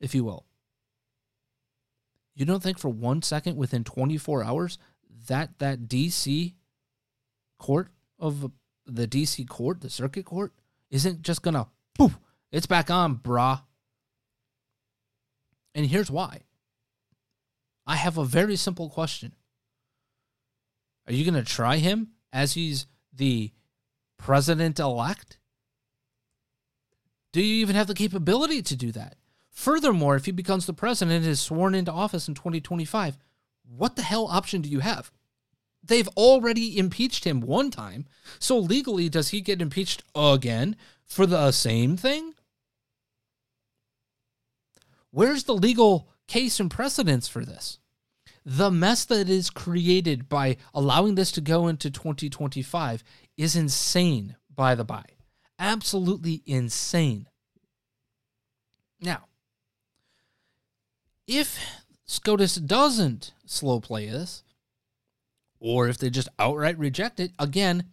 [0.00, 0.46] if you will.
[2.34, 4.78] You don't think for one second within 24 hours
[5.26, 6.54] that that DC
[7.58, 8.52] court of
[8.86, 10.52] the DC court, the circuit court,
[10.90, 11.66] isn't just to
[11.96, 12.18] poof,
[12.50, 13.62] it's back on, brah.
[15.74, 16.42] And here's why.
[17.86, 19.32] I have a very simple question.
[21.08, 23.50] Are you going to try him as he's the
[24.18, 25.38] president elect?
[27.32, 29.16] Do you even have the capability to do that?
[29.50, 33.16] Furthermore, if he becomes the president and is sworn into office in 2025,
[33.64, 35.10] what the hell option do you have?
[35.82, 38.06] They've already impeached him one time.
[38.38, 42.34] So legally, does he get impeached again for the same thing?
[45.10, 47.78] Where's the legal case and precedence for this?
[48.50, 53.04] The mess that is created by allowing this to go into 2025
[53.36, 55.04] is insane, by the by.
[55.58, 57.28] Absolutely insane.
[59.02, 59.26] Now,
[61.26, 61.58] if
[62.06, 64.44] SCOTUS doesn't slow play this,
[65.60, 67.90] or if they just outright reject it, again,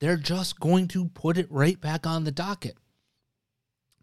[0.00, 2.78] they're just going to put it right back on the docket.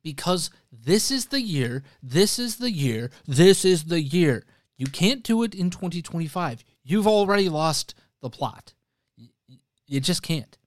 [0.04, 4.46] Because this is the year, this is the year, this is the year.
[4.78, 6.64] You can't do it in 2025.
[6.84, 8.74] You've already lost the plot.
[9.88, 10.58] You just can't.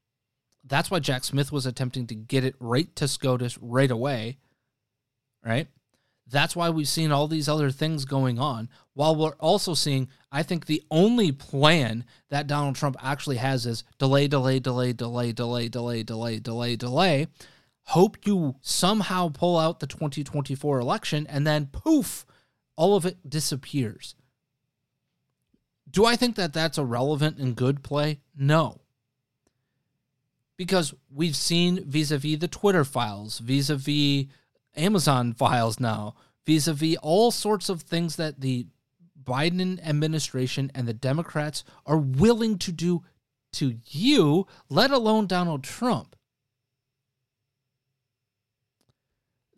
[0.65, 4.39] That's why Jack Smith was attempting to get it right to SCOTUS right away,
[5.45, 5.69] right?
[6.31, 8.69] That's why we've seen all these other things going on.
[8.93, 13.83] While we're also seeing, I think the only plan that Donald Trump actually has is
[13.99, 17.27] delay, delay, delay, delay, delay, delay, delay, delay, delay.
[17.85, 22.27] Hope you somehow pull out the 2024 election and then poof,
[22.79, 24.14] all of it disappears.
[25.91, 28.20] Do I think that that's a relevant and good play?
[28.39, 28.83] No.
[30.57, 34.26] Because we've seen vis a vis the Twitter files, vis a vis
[34.76, 36.14] Amazon files now,
[36.47, 38.68] vis a vis all sorts of things that the
[39.20, 43.03] Biden administration and the Democrats are willing to do
[43.55, 46.14] to you, let alone Donald Trump.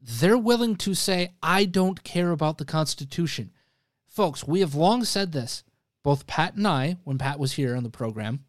[0.01, 3.53] They're willing to say, I don't care about the Constitution.
[4.07, 5.62] Folks, we have long said this,
[6.03, 8.44] both Pat and I, when Pat was here on the program.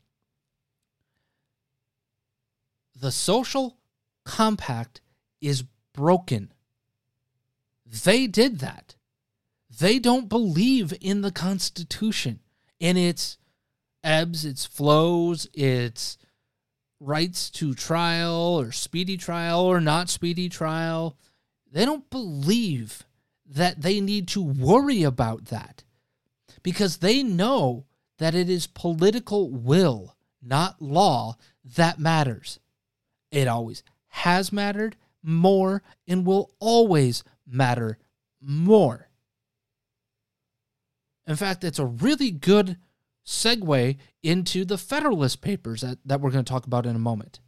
[2.99, 3.77] The social
[4.25, 5.01] compact
[5.41, 6.53] is broken.
[7.85, 8.95] They did that.
[9.79, 12.39] They don't believe in the Constitution,
[12.79, 13.37] in its
[14.03, 16.17] ebbs, its flows, its
[16.99, 21.17] rights to trial or speedy trial or not speedy trial.
[21.71, 23.03] They don't believe
[23.45, 25.83] that they need to worry about that
[26.63, 27.85] because they know
[28.17, 32.59] that it is political will, not law, that matters.
[33.31, 37.97] It always has mattered more and will always matter
[38.41, 39.09] more.
[41.27, 42.77] In fact, it's a really good
[43.25, 47.39] segue into the Federalist Papers that, that we're going to talk about in a moment.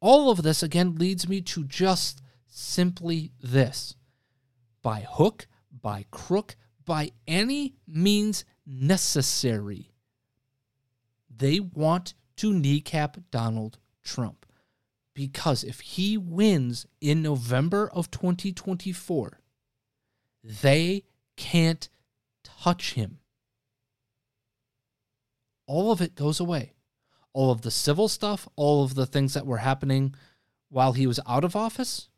[0.00, 2.20] All of this, again, leads me to just
[2.54, 3.96] simply this
[4.80, 5.48] by hook,
[5.82, 9.90] by crook, by any means necessary,
[11.34, 14.46] they want to kneecap Donald Trump.
[15.14, 19.40] Because if he wins in November of 2024,
[20.42, 21.04] they
[21.36, 21.88] can't
[22.42, 23.18] touch him.
[25.66, 26.74] All of it goes away.
[27.32, 30.14] All of the civil stuff, all of the things that were happening
[30.68, 32.08] while he was out of office,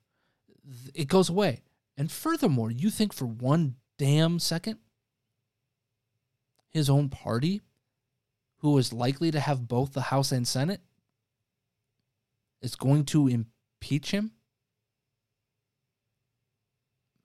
[0.95, 1.63] it goes away.
[1.97, 4.79] And furthermore, you think for one damn second
[6.69, 7.63] his own party,
[8.59, 10.81] who is likely to have both the House and Senate,
[12.61, 14.33] is going to impeach him?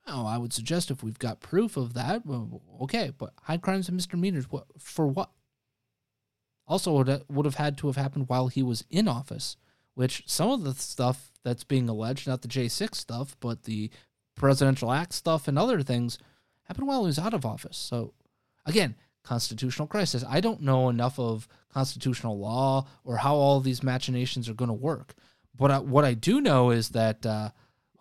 [0.08, 3.88] Oh, I would suggest if we've got proof of that, well, okay, but high crimes
[3.88, 5.32] and misdemeanors, what for what?
[6.68, 9.58] Also, would would have had to have happened while he was in office,
[9.94, 13.90] which some of the stuff that's being alleged, not the J6 stuff, but the
[14.36, 16.18] presidential act stuff and other things,
[16.64, 17.78] happened while he was out of office.
[17.78, 18.14] So,
[18.66, 20.24] again, constitutional crisis.
[20.28, 24.74] I don't know enough of constitutional law or how all these machinations are going to
[24.74, 25.14] work.
[25.56, 27.50] But I, what I do know is that, uh,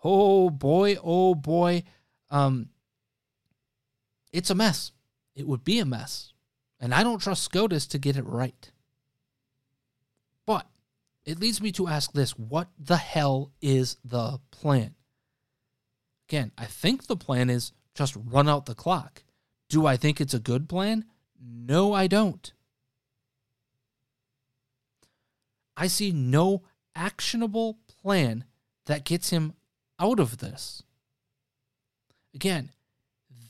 [0.03, 1.83] oh boy, oh boy,
[2.29, 2.69] um,
[4.31, 4.91] it's a mess.
[5.35, 6.33] It would be a mess.
[6.79, 8.71] And I don't trust SCOTUS to get it right.
[11.31, 14.95] It leads me to ask this what the hell is the plan?
[16.27, 19.23] Again, I think the plan is just run out the clock.
[19.69, 21.05] Do I think it's a good plan?
[21.41, 22.51] No, I don't.
[25.77, 26.63] I see no
[26.97, 28.43] actionable plan
[28.87, 29.53] that gets him
[29.97, 30.83] out of this.
[32.35, 32.71] Again,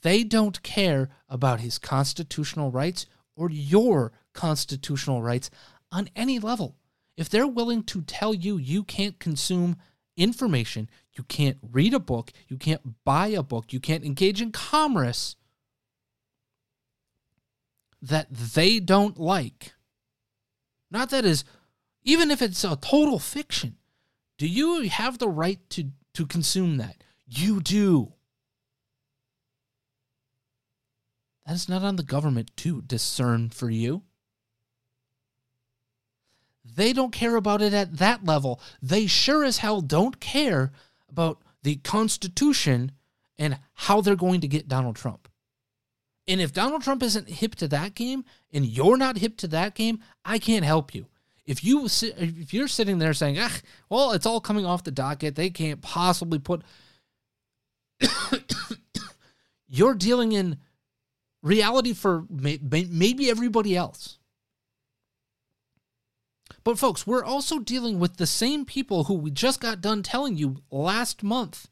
[0.04, 5.50] they don't care about his constitutional rights or your constitutional rights
[5.92, 6.76] on any level.
[7.22, 9.78] If they're willing to tell you you can't consume
[10.18, 14.52] information, you can't read a book, you can't buy a book, you can't engage in
[14.52, 15.36] commerce
[18.02, 19.74] that they don't like,
[20.90, 21.44] not that is,
[22.02, 23.76] even if it's a total fiction,
[24.40, 27.04] do you have the right to, to consume that?
[27.28, 28.14] You do.
[31.46, 34.02] That is not on the government to discern for you.
[36.64, 38.62] They don't care about it at that level.
[38.82, 40.72] They sure as hell don't care
[41.10, 42.92] about the Constitution
[43.38, 45.28] and how they're going to get Donald Trump.
[46.28, 49.76] And if Donald Trump isn't hip to that game and you're not hip to that
[49.76, 51.08] game, I can't help you.
[51.46, 53.58] If you if you're sitting there saying, "Ah,
[53.90, 55.36] well, it's all coming off the docket.
[55.36, 56.62] They can't possibly put
[59.68, 60.60] you're dealing in
[61.42, 64.18] reality for maybe everybody else.
[66.64, 70.38] But, folks, we're also dealing with the same people who we just got done telling
[70.38, 71.68] you last month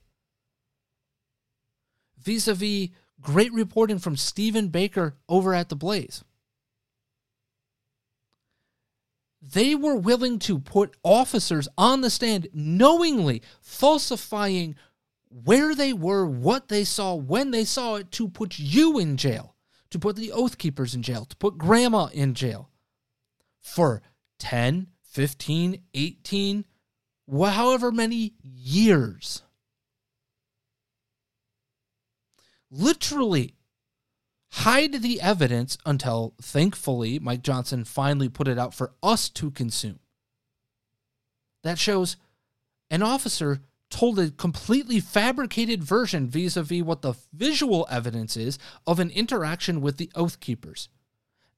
[2.18, 2.90] vis a vis
[3.22, 6.24] great reporting from Stephen Baker over at The Blaze.
[9.42, 14.76] They were willing to put officers on the stand knowingly falsifying
[15.30, 19.56] where they were, what they saw, when they saw it to put you in jail,
[19.92, 22.70] to put the Oath Keepers in jail, to put grandma in jail
[23.62, 24.02] for
[24.40, 26.66] 10, 15, 18,
[27.32, 29.44] however many years.
[32.72, 33.56] Literally
[34.52, 40.00] hide the evidence until, thankfully, Mike Johnson finally put it out for us to consume.
[41.64, 42.18] That shows
[42.90, 48.60] an officer told a completely fabricated version vis a vis what the visual evidence is
[48.86, 50.90] of an interaction with the Oath Keepers.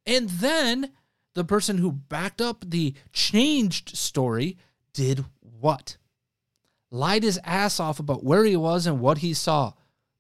[0.06, 0.92] And then
[1.34, 4.58] the person who backed up the changed story
[4.94, 5.98] did what?
[6.90, 9.74] Lied his ass off about where he was and what he saw.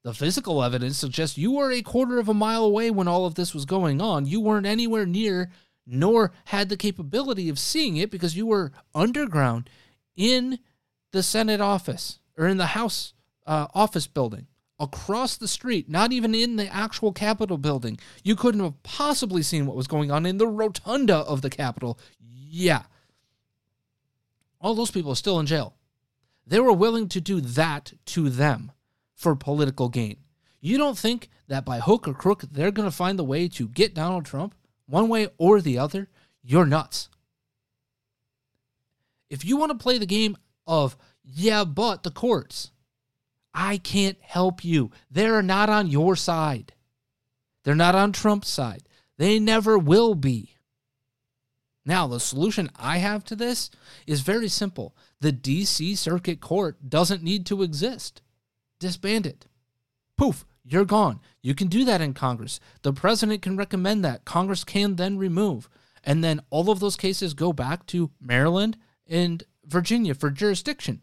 [0.03, 3.35] The physical evidence suggests you were a quarter of a mile away when all of
[3.35, 4.25] this was going on.
[4.25, 5.51] You weren't anywhere near,
[5.85, 9.69] nor had the capability of seeing it because you were underground
[10.15, 10.59] in
[11.11, 13.13] the Senate office or in the House
[13.45, 14.47] uh, office building
[14.81, 17.99] across the street, not even in the actual Capitol building.
[18.23, 21.99] You couldn't have possibly seen what was going on in the rotunda of the Capitol.
[22.19, 22.83] Yeah.
[24.59, 25.75] All those people are still in jail.
[26.47, 28.71] They were willing to do that to them
[29.13, 30.17] for political gain.
[30.59, 33.67] You don't think that by hook or crook they're going to find the way to
[33.67, 34.55] get Donald Trump
[34.87, 36.09] one way or the other?
[36.43, 37.09] You're nuts.
[39.29, 42.70] If you want to play the game of, yeah, but the courts,
[43.53, 44.91] I can't help you.
[45.09, 46.73] They're not on your side.
[47.63, 48.83] They're not on Trump's side.
[49.17, 50.55] They never will be.
[51.85, 53.69] Now, the solution I have to this
[54.05, 54.95] is very simple.
[55.19, 58.21] The DC Circuit Court doesn't need to exist.
[58.79, 59.47] Disband it.
[60.17, 61.19] Poof, you're gone.
[61.41, 62.59] You can do that in Congress.
[62.83, 64.25] The president can recommend that.
[64.25, 65.69] Congress can then remove.
[66.03, 68.77] And then all of those cases go back to Maryland
[69.07, 71.01] and Virginia for jurisdiction.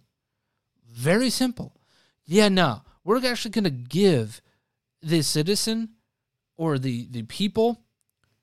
[0.89, 1.78] Very simple.
[2.31, 4.43] Yeah, no, we're actually going to give
[5.01, 5.95] the citizen
[6.59, 7.81] or the, the people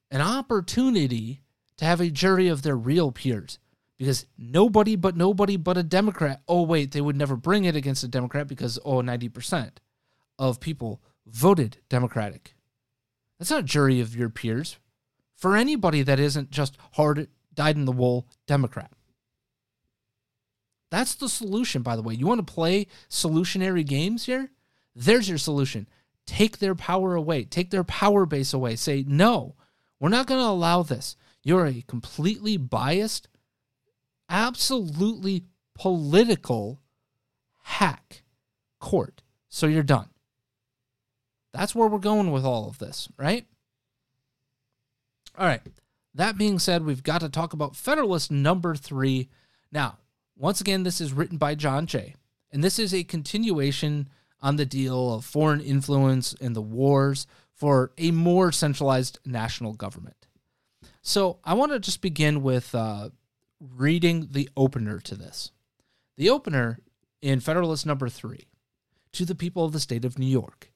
[0.09, 1.41] an opportunity
[1.77, 3.59] to have a jury of their real peers
[3.99, 6.41] because nobody but nobody but a Democrat.
[6.47, 9.73] Oh, wait, they would never bring it against a Democrat because, oh, 90%
[10.39, 12.55] of people voted Democratic.
[13.37, 14.77] That's not a jury of your peers
[15.35, 18.91] for anybody that isn't just hard, dyed in the wool Democrat.
[20.95, 22.13] That's the solution, by the way.
[22.13, 24.51] You want to play solutionary games here?
[24.95, 25.89] There's your solution.
[26.25, 28.77] Take their power away, take their power base away.
[28.77, 29.55] Say, no,
[29.99, 31.17] we're not going to allow this.
[31.43, 33.27] You're a completely biased,
[34.29, 35.43] absolutely
[35.77, 36.79] political
[37.63, 38.23] hack
[38.79, 39.21] court.
[39.49, 40.07] So you're done.
[41.51, 43.45] That's where we're going with all of this, right?
[45.37, 45.61] All right.
[46.13, 49.27] That being said, we've got to talk about Federalist number three.
[49.73, 49.97] Now,
[50.37, 52.15] once again, this is written by John Jay,
[52.51, 54.09] and this is a continuation
[54.41, 60.27] on the deal of foreign influence and the wars for a more centralized national government.
[61.01, 63.09] So I want to just begin with uh,
[63.59, 65.51] reading the opener to this.
[66.17, 66.79] The opener
[67.21, 68.47] in Federalist number three
[69.13, 70.71] to the people of the state of New York.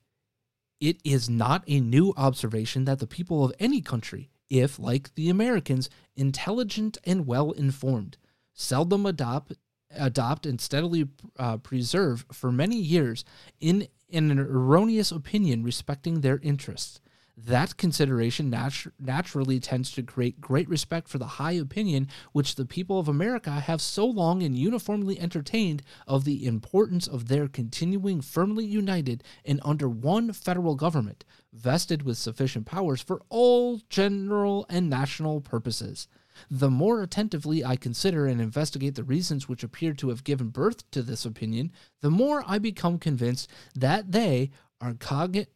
[0.79, 5.29] It is not a new observation that the people of any country, if, like the
[5.29, 8.17] Americans, intelligent and well informed,
[8.53, 9.53] seldom adopt
[9.91, 13.25] adopt and steadily uh, preserve for many years
[13.59, 17.01] in, in an erroneous opinion respecting their interests.
[17.47, 22.65] That consideration natu- naturally tends to create great respect for the high opinion which the
[22.65, 28.19] people of America have so long and uniformly entertained of the importance of their continuing
[28.19, 31.23] firmly united and under one federal government,
[31.53, 36.09] vested with sufficient powers for all general and national purposes.
[36.49, 40.89] The more attentively I consider and investigate the reasons which appear to have given birth
[40.91, 41.71] to this opinion,
[42.01, 45.47] the more I become convinced that they are cognate,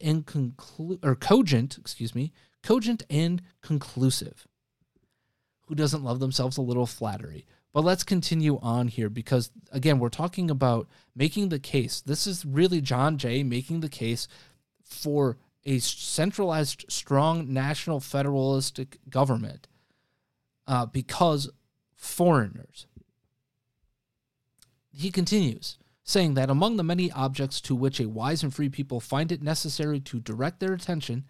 [0.00, 2.32] and conclu- or cogent, excuse me,
[2.62, 4.46] cogent and conclusive.
[5.68, 7.46] who doesn't love themselves a little flattery.
[7.74, 12.00] But let's continue on here because, again, we're talking about making the case.
[12.00, 14.26] This is really John Jay making the case
[14.82, 15.36] for
[15.66, 19.68] a centralized, strong national federalistic government
[20.68, 21.50] uh, because
[21.96, 22.86] foreigners.
[24.90, 29.00] He continues, saying that among the many objects to which a wise and free people
[29.00, 31.24] find it necessary to direct their attention,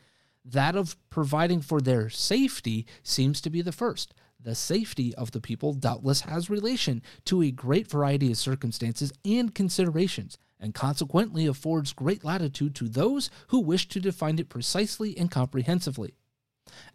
[0.44, 4.14] that of providing for their safety seems to be the first.
[4.40, 9.54] The safety of the people doubtless has relation to a great variety of circumstances and
[9.54, 15.30] considerations, and consequently affords great latitude to those who wish to define it precisely and
[15.30, 16.14] comprehensively.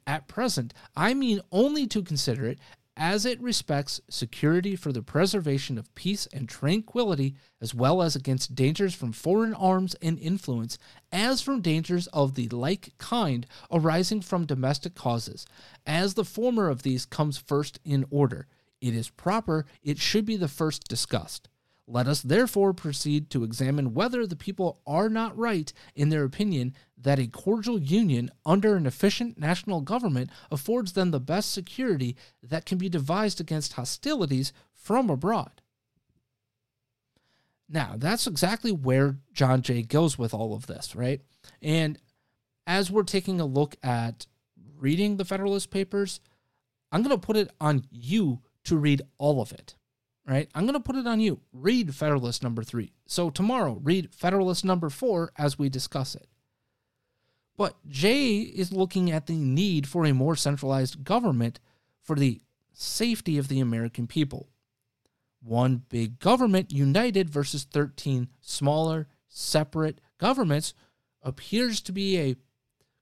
[0.05, 2.59] At present, I mean only to consider it
[2.95, 8.53] as it respects security for the preservation of peace and tranquility, as well as against
[8.53, 10.77] dangers from foreign arms and influence,
[11.11, 15.45] as from dangers of the like kind arising from domestic causes.
[15.87, 18.47] As the former of these comes first in order,
[18.79, 21.49] it is proper it should be the first discussed.
[21.85, 26.73] Let us therefore proceed to examine whether the people are not right in their opinion
[26.97, 32.65] that a cordial union under an efficient national government affords them the best security that
[32.65, 35.61] can be devised against hostilities from abroad.
[37.67, 41.21] Now, that's exactly where John Jay goes with all of this, right?
[41.61, 41.99] And
[42.65, 44.25] as we're taking a look at
[44.77, 46.21] reading the Federalist Papers,
[46.93, 49.75] I'm going to put it on you to read all of it
[50.27, 50.49] right?
[50.55, 51.41] I'm going to put it on you.
[51.51, 52.93] Read Federalist number three.
[53.05, 56.27] So tomorrow, read Federalist number four as we discuss it.
[57.57, 61.59] But Jay is looking at the need for a more centralized government
[62.01, 62.41] for the
[62.73, 64.49] safety of the American people.
[65.41, 70.73] One big government united versus 13 smaller, separate governments
[71.21, 72.35] appears to be a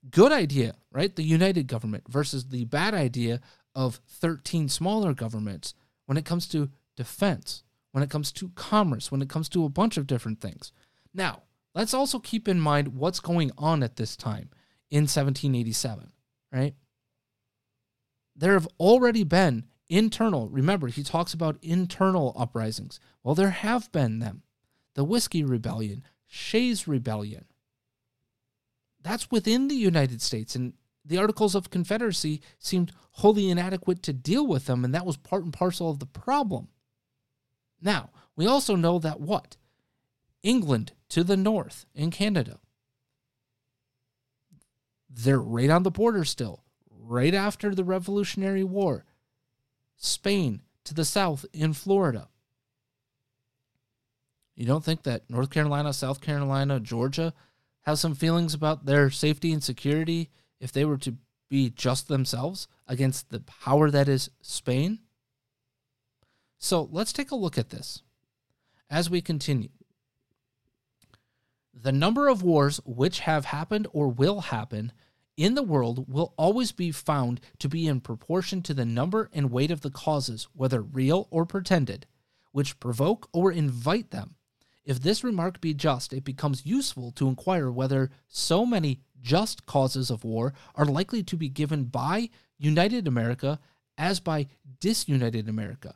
[0.09, 1.15] good idea, right?
[1.15, 3.41] The united government versus the bad idea
[3.76, 5.74] of 13 smaller governments
[6.07, 9.70] when it comes to defense, when it comes to commerce, when it comes to a
[9.70, 10.72] bunch of different things.
[11.14, 14.50] Now, let's also keep in mind what's going on at this time
[14.89, 16.12] in 1787,
[16.52, 16.76] right?
[18.36, 23.00] There have already been internal, remember, he talks about internal uprisings.
[23.24, 24.44] Well, there have been them.
[24.96, 27.46] The Whiskey Rebellion, Shays Rebellion.
[29.02, 30.74] That's within the United States, and
[31.04, 35.44] the Articles of Confederacy seemed wholly inadequate to deal with them, and that was part
[35.44, 36.70] and parcel of the problem.
[37.82, 39.58] Now, we also know that what?
[40.44, 42.60] England to the north in Canada.
[45.10, 49.06] They're right on the border still, right after the Revolutionary War.
[49.98, 52.30] Spain to the south in Florida.
[54.56, 57.34] You don't think that North Carolina, South Carolina, Georgia
[57.82, 60.30] have some feelings about their safety and security
[60.60, 61.16] if they were to
[61.50, 65.00] be just themselves against the power that is Spain?
[66.64, 68.03] So let's take a look at this
[68.88, 69.70] as we continue.
[71.74, 74.91] The number of wars which have happened or will happen
[75.36, 79.49] in the world will always be found to be in proportion to the number and
[79.49, 82.05] weight of the causes, whether real or pretended,
[82.51, 84.36] which provoke or invite them.
[84.86, 90.12] If this remark be just, it becomes useful to inquire whether so many just causes
[90.12, 93.59] of war are likely to be given by United America
[93.97, 94.45] as by
[94.80, 95.95] disunited America.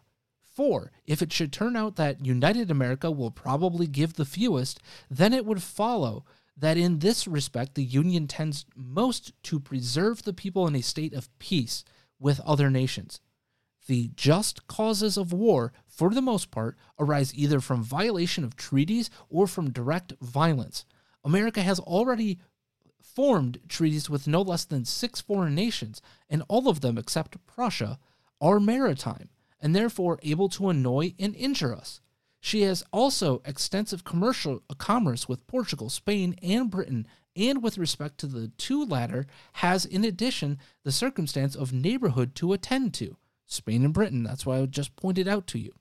[0.56, 4.80] For if it should turn out that United America will probably give the fewest,
[5.10, 6.24] then it would follow
[6.56, 11.14] that in this respect the Union tends most to preserve the people in a state
[11.14, 11.84] of peace
[12.20, 13.20] with other nations.
[13.88, 19.10] The just causes of war, for the most part, arise either from violation of treaties
[19.30, 20.86] or from direct violence.
[21.26, 22.40] America has already
[23.02, 28.00] formed treaties with no less than six foreign nations, and all of them, except Prussia,
[28.40, 29.30] are maritime
[29.66, 32.00] and therefore able to annoy and injure us.
[32.40, 38.20] She has also extensive commercial uh, commerce with Portugal, Spain, and Britain, and with respect
[38.20, 43.18] to the two latter, has in addition the circumstance of neighborhood to attend to.
[43.48, 45.74] Spain and Britain, that's why I just pointed out to you.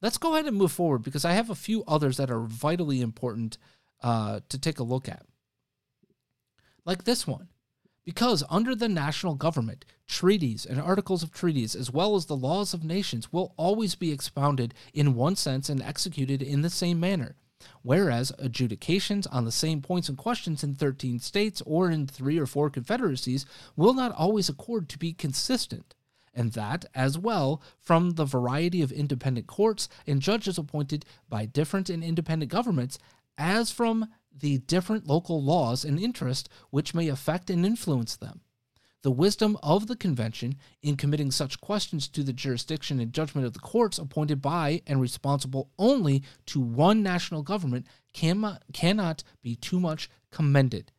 [0.00, 3.00] Let's go ahead and move forward because I have a few others that are vitally
[3.00, 3.58] important
[4.02, 5.22] uh, to take a look at.
[6.84, 7.46] Like this one.
[8.04, 12.74] Because under the national government, treaties and articles of treaties, as well as the laws
[12.74, 17.36] of nations, will always be expounded in one sense and executed in the same manner.
[17.82, 22.46] Whereas adjudications on the same points and questions in 13 states or in three or
[22.46, 23.46] four confederacies
[23.76, 25.94] will not always accord to be consistent
[26.34, 31.90] and that, as well, from the variety of independent courts and judges appointed by different
[31.90, 32.98] and independent governments,
[33.36, 38.40] as from the different local laws and interests which may affect and influence them.
[39.02, 43.52] the wisdom of the convention in committing such questions to the jurisdiction and judgment of
[43.52, 49.80] the courts appointed by and responsible only to one national government cannot, cannot be too
[49.80, 50.92] much commended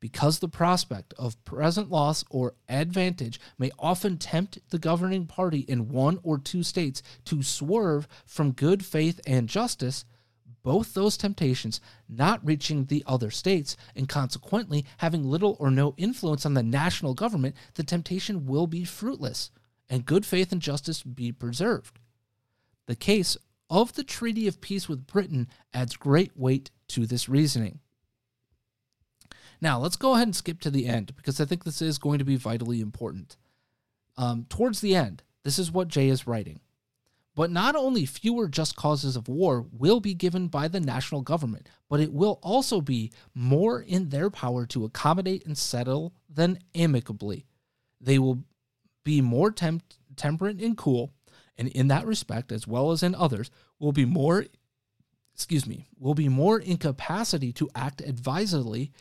[0.00, 5.88] because the prospect of present loss or advantage may often tempt the governing party in
[5.88, 10.04] one or two states to swerve from good faith and justice,
[10.62, 16.44] both those temptations not reaching the other states and consequently having little or no influence
[16.44, 19.50] on the national government, the temptation will be fruitless
[19.88, 21.98] and good faith and justice be preserved.
[22.86, 23.36] The case
[23.68, 27.80] of the Treaty of Peace with Britain adds great weight to this reasoning.
[29.60, 32.18] Now, let's go ahead and skip to the end because I think this is going
[32.18, 33.36] to be vitally important.
[34.16, 36.60] Um, towards the end, this is what Jay is writing.
[37.34, 41.68] But not only fewer just causes of war will be given by the national government,
[41.88, 47.46] but it will also be more in their power to accommodate and settle than amicably.
[48.00, 48.44] They will
[49.04, 49.84] be more temp-
[50.16, 51.12] temperate and cool,
[51.56, 54.46] and in that respect, as well as in others, will be more,
[55.34, 58.92] excuse me, will be more in capacity to act advisedly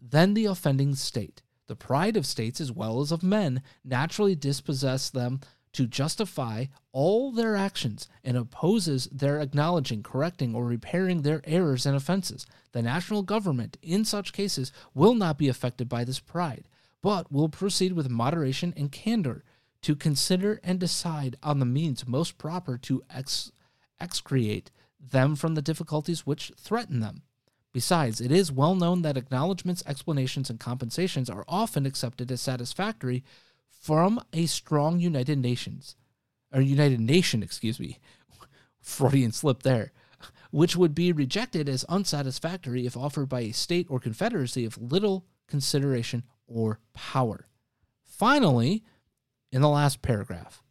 [0.00, 1.42] than the offending state.
[1.68, 5.40] The pride of states as well as of men naturally dispossess them
[5.76, 11.94] to justify all their actions and opposes their acknowledging, correcting, or repairing their errors and
[11.94, 12.46] offenses.
[12.72, 16.66] The national government, in such cases, will not be affected by this pride,
[17.02, 19.44] but will proceed with moderation and candor
[19.82, 23.52] to consider and decide on the means most proper to ex-
[24.00, 27.20] excreate them from the difficulties which threaten them.
[27.74, 33.22] Besides, it is well known that acknowledgments, explanations, and compensations are often accepted as satisfactory
[33.86, 35.94] from a strong United Nations,
[36.52, 38.00] or United Nation, excuse me,
[38.80, 39.92] Freudian slip there,
[40.50, 45.24] which would be rejected as unsatisfactory if offered by a state or confederacy of little
[45.46, 47.46] consideration or power.
[48.02, 48.82] Finally,
[49.52, 50.64] in the last paragraph,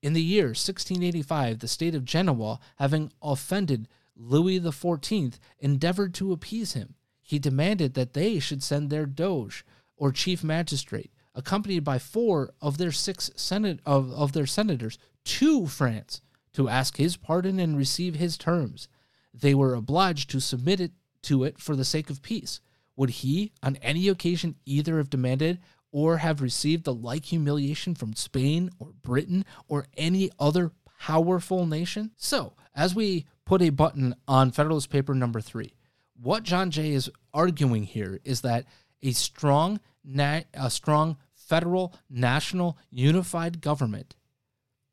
[0.00, 6.72] in the year 1685, the state of Genoa, having offended Louis XIV endeavored to appease
[6.72, 6.94] him.
[7.20, 9.62] He demanded that they should send their doge
[9.94, 15.66] or chief magistrate, accompanied by four of their six senate of, of their senators, to
[15.66, 16.20] France
[16.52, 18.88] to ask his pardon and receive his terms.
[19.32, 22.60] They were obliged to submit it to it for the sake of peace.
[22.96, 25.60] Would he, on any occasion, either have demanded
[25.90, 32.10] or have received the like humiliation from Spain or Britain or any other powerful nation?
[32.16, 35.74] So, as we put a button on Federalist Paper number three.
[36.20, 38.64] What John Jay is arguing here is that
[39.02, 44.16] a strong, na- a strong federal, national, unified government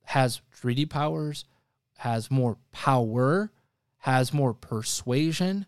[0.05, 1.45] has treaty powers,
[1.97, 3.51] has more power,
[3.99, 5.65] has more persuasion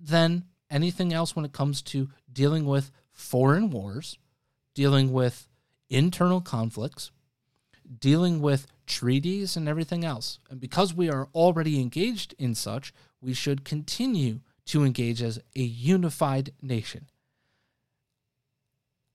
[0.00, 4.18] than anything else when it comes to dealing with foreign wars,
[4.74, 5.48] dealing with
[5.88, 7.10] internal conflicts,
[8.00, 10.38] dealing with treaties and everything else.
[10.50, 15.60] And because we are already engaged in such, we should continue to engage as a
[15.60, 17.06] unified nation.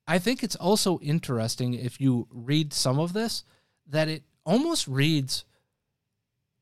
[0.10, 3.44] I think it's also interesting if you read some of this
[3.86, 5.46] that it almost reads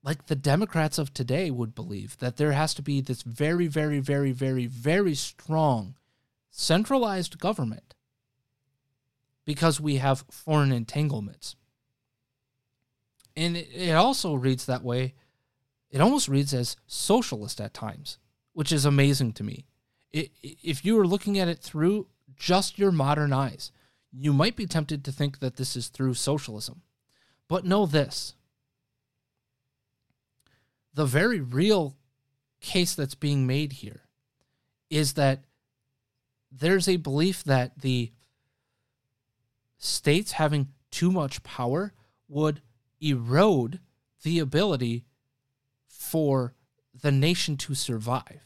[0.03, 4.01] like the Democrats of today would believe that there has to be this very, very,
[4.01, 5.95] very, very, very strong
[6.51, 7.95] centralized government
[9.45, 11.55] because we have foreign entanglements
[13.37, 15.13] and it, also reads that way.
[15.89, 18.17] It almost reads as socialist at times,
[18.51, 19.67] which is amazing to me.
[20.11, 22.07] If you were looking at it through
[22.37, 23.71] just your modern eyes,
[24.11, 26.81] you might be tempted to think that this is through socialism.
[27.47, 28.35] But know this
[30.93, 31.95] the very real
[32.59, 34.01] case that's being made here
[34.89, 35.43] is that
[36.51, 38.11] there's a belief that the
[39.77, 41.93] states having too much power
[42.27, 42.61] would
[42.99, 43.79] erode
[44.23, 45.05] the ability
[45.87, 46.55] for
[46.99, 48.41] the nation to survive.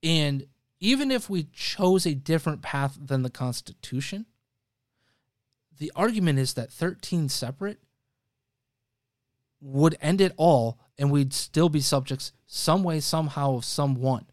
[0.00, 0.46] And
[0.82, 4.26] even if we chose a different path than the Constitution,
[5.78, 7.78] the argument is that 13 separate
[9.60, 14.26] would end it all and we'd still be subjects some way, somehow, of someone.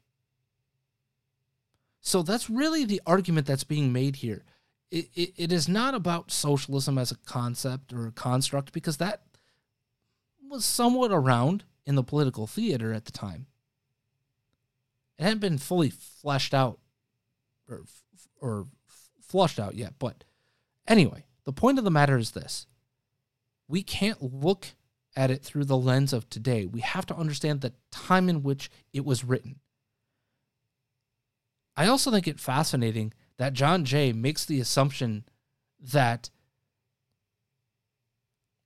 [2.02, 4.44] So that's really the argument that's being made here
[4.92, 9.22] it, it, it is not about socialism as a concept or a construct because that
[10.48, 13.46] was somewhat around in the political theater at the time.
[15.20, 16.80] It hadn't been fully fleshed out
[17.70, 17.84] or,
[18.40, 18.68] or
[19.22, 19.96] flushed out yet.
[20.00, 20.24] But
[20.88, 22.68] anyway, the point of the matter is this
[23.68, 24.68] we can't look
[25.18, 26.66] at it through the lens of today.
[26.66, 29.60] We have to understand the time in which it was written.
[31.76, 35.26] I also think it fascinating that John Jay makes the assumption
[35.80, 36.30] that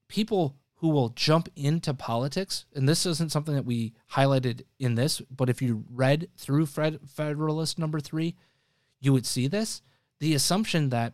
[0.07, 5.21] people who will jump into politics, and this isn't something that we highlighted in this,
[5.31, 8.35] but if you read through Fred, Federalist number three,
[8.99, 9.81] you would see this
[10.19, 11.13] the assumption that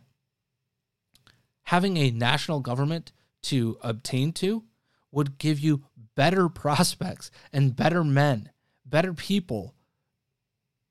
[1.62, 3.12] having a national government
[3.42, 4.64] to obtain to
[5.12, 5.84] would give you
[6.16, 8.50] better prospects and better men,
[8.84, 9.76] better people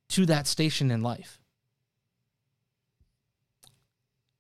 [0.07, 1.41] to that station in life.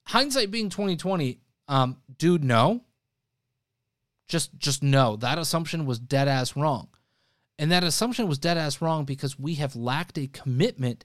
[0.07, 2.85] Hindsight being 2020, um, dude, no.
[4.29, 5.17] Just just no.
[5.17, 6.87] That assumption was dead ass wrong.
[7.57, 11.03] And that assumption was dead ass wrong because we have lacked a commitment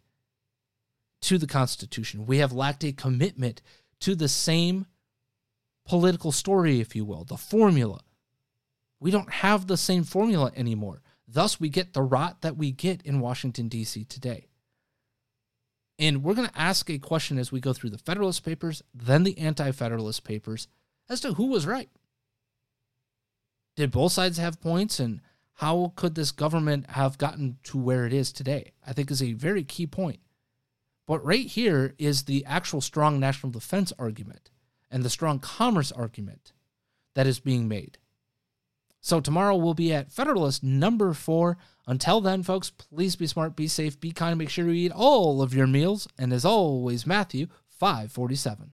[1.23, 2.27] to the Constitution.
[2.27, 3.61] We have lacked a commitment
[4.01, 4.87] to the same
[5.85, 8.01] political story, if you will, the formula.
[9.01, 11.03] We don't have the same formula anymore.
[11.27, 14.05] Thus, we get the rot that we get in Washington, D.C.
[14.05, 14.49] today.
[15.99, 19.23] And we're going to ask a question as we go through the Federalist Papers, then
[19.25, 20.69] the Anti Federalist Papers,
[21.09, 21.89] as to who was right.
[23.77, 25.21] Did both sides have points, and
[25.55, 28.73] how could this government have gotten to where it is today?
[28.87, 30.21] I think is a very key point.
[31.07, 34.51] But right here is the actual strong national defense argument
[34.91, 36.53] and the strong commerce argument
[37.15, 37.99] that is being made.
[39.01, 41.59] So tomorrow we'll be at Federalist number four.
[41.87, 45.43] Until then, folks, please be smart, be safe, be kind, make sure you eat all
[45.43, 46.09] of your meals.
[46.19, 48.74] And as always, Matthew 547.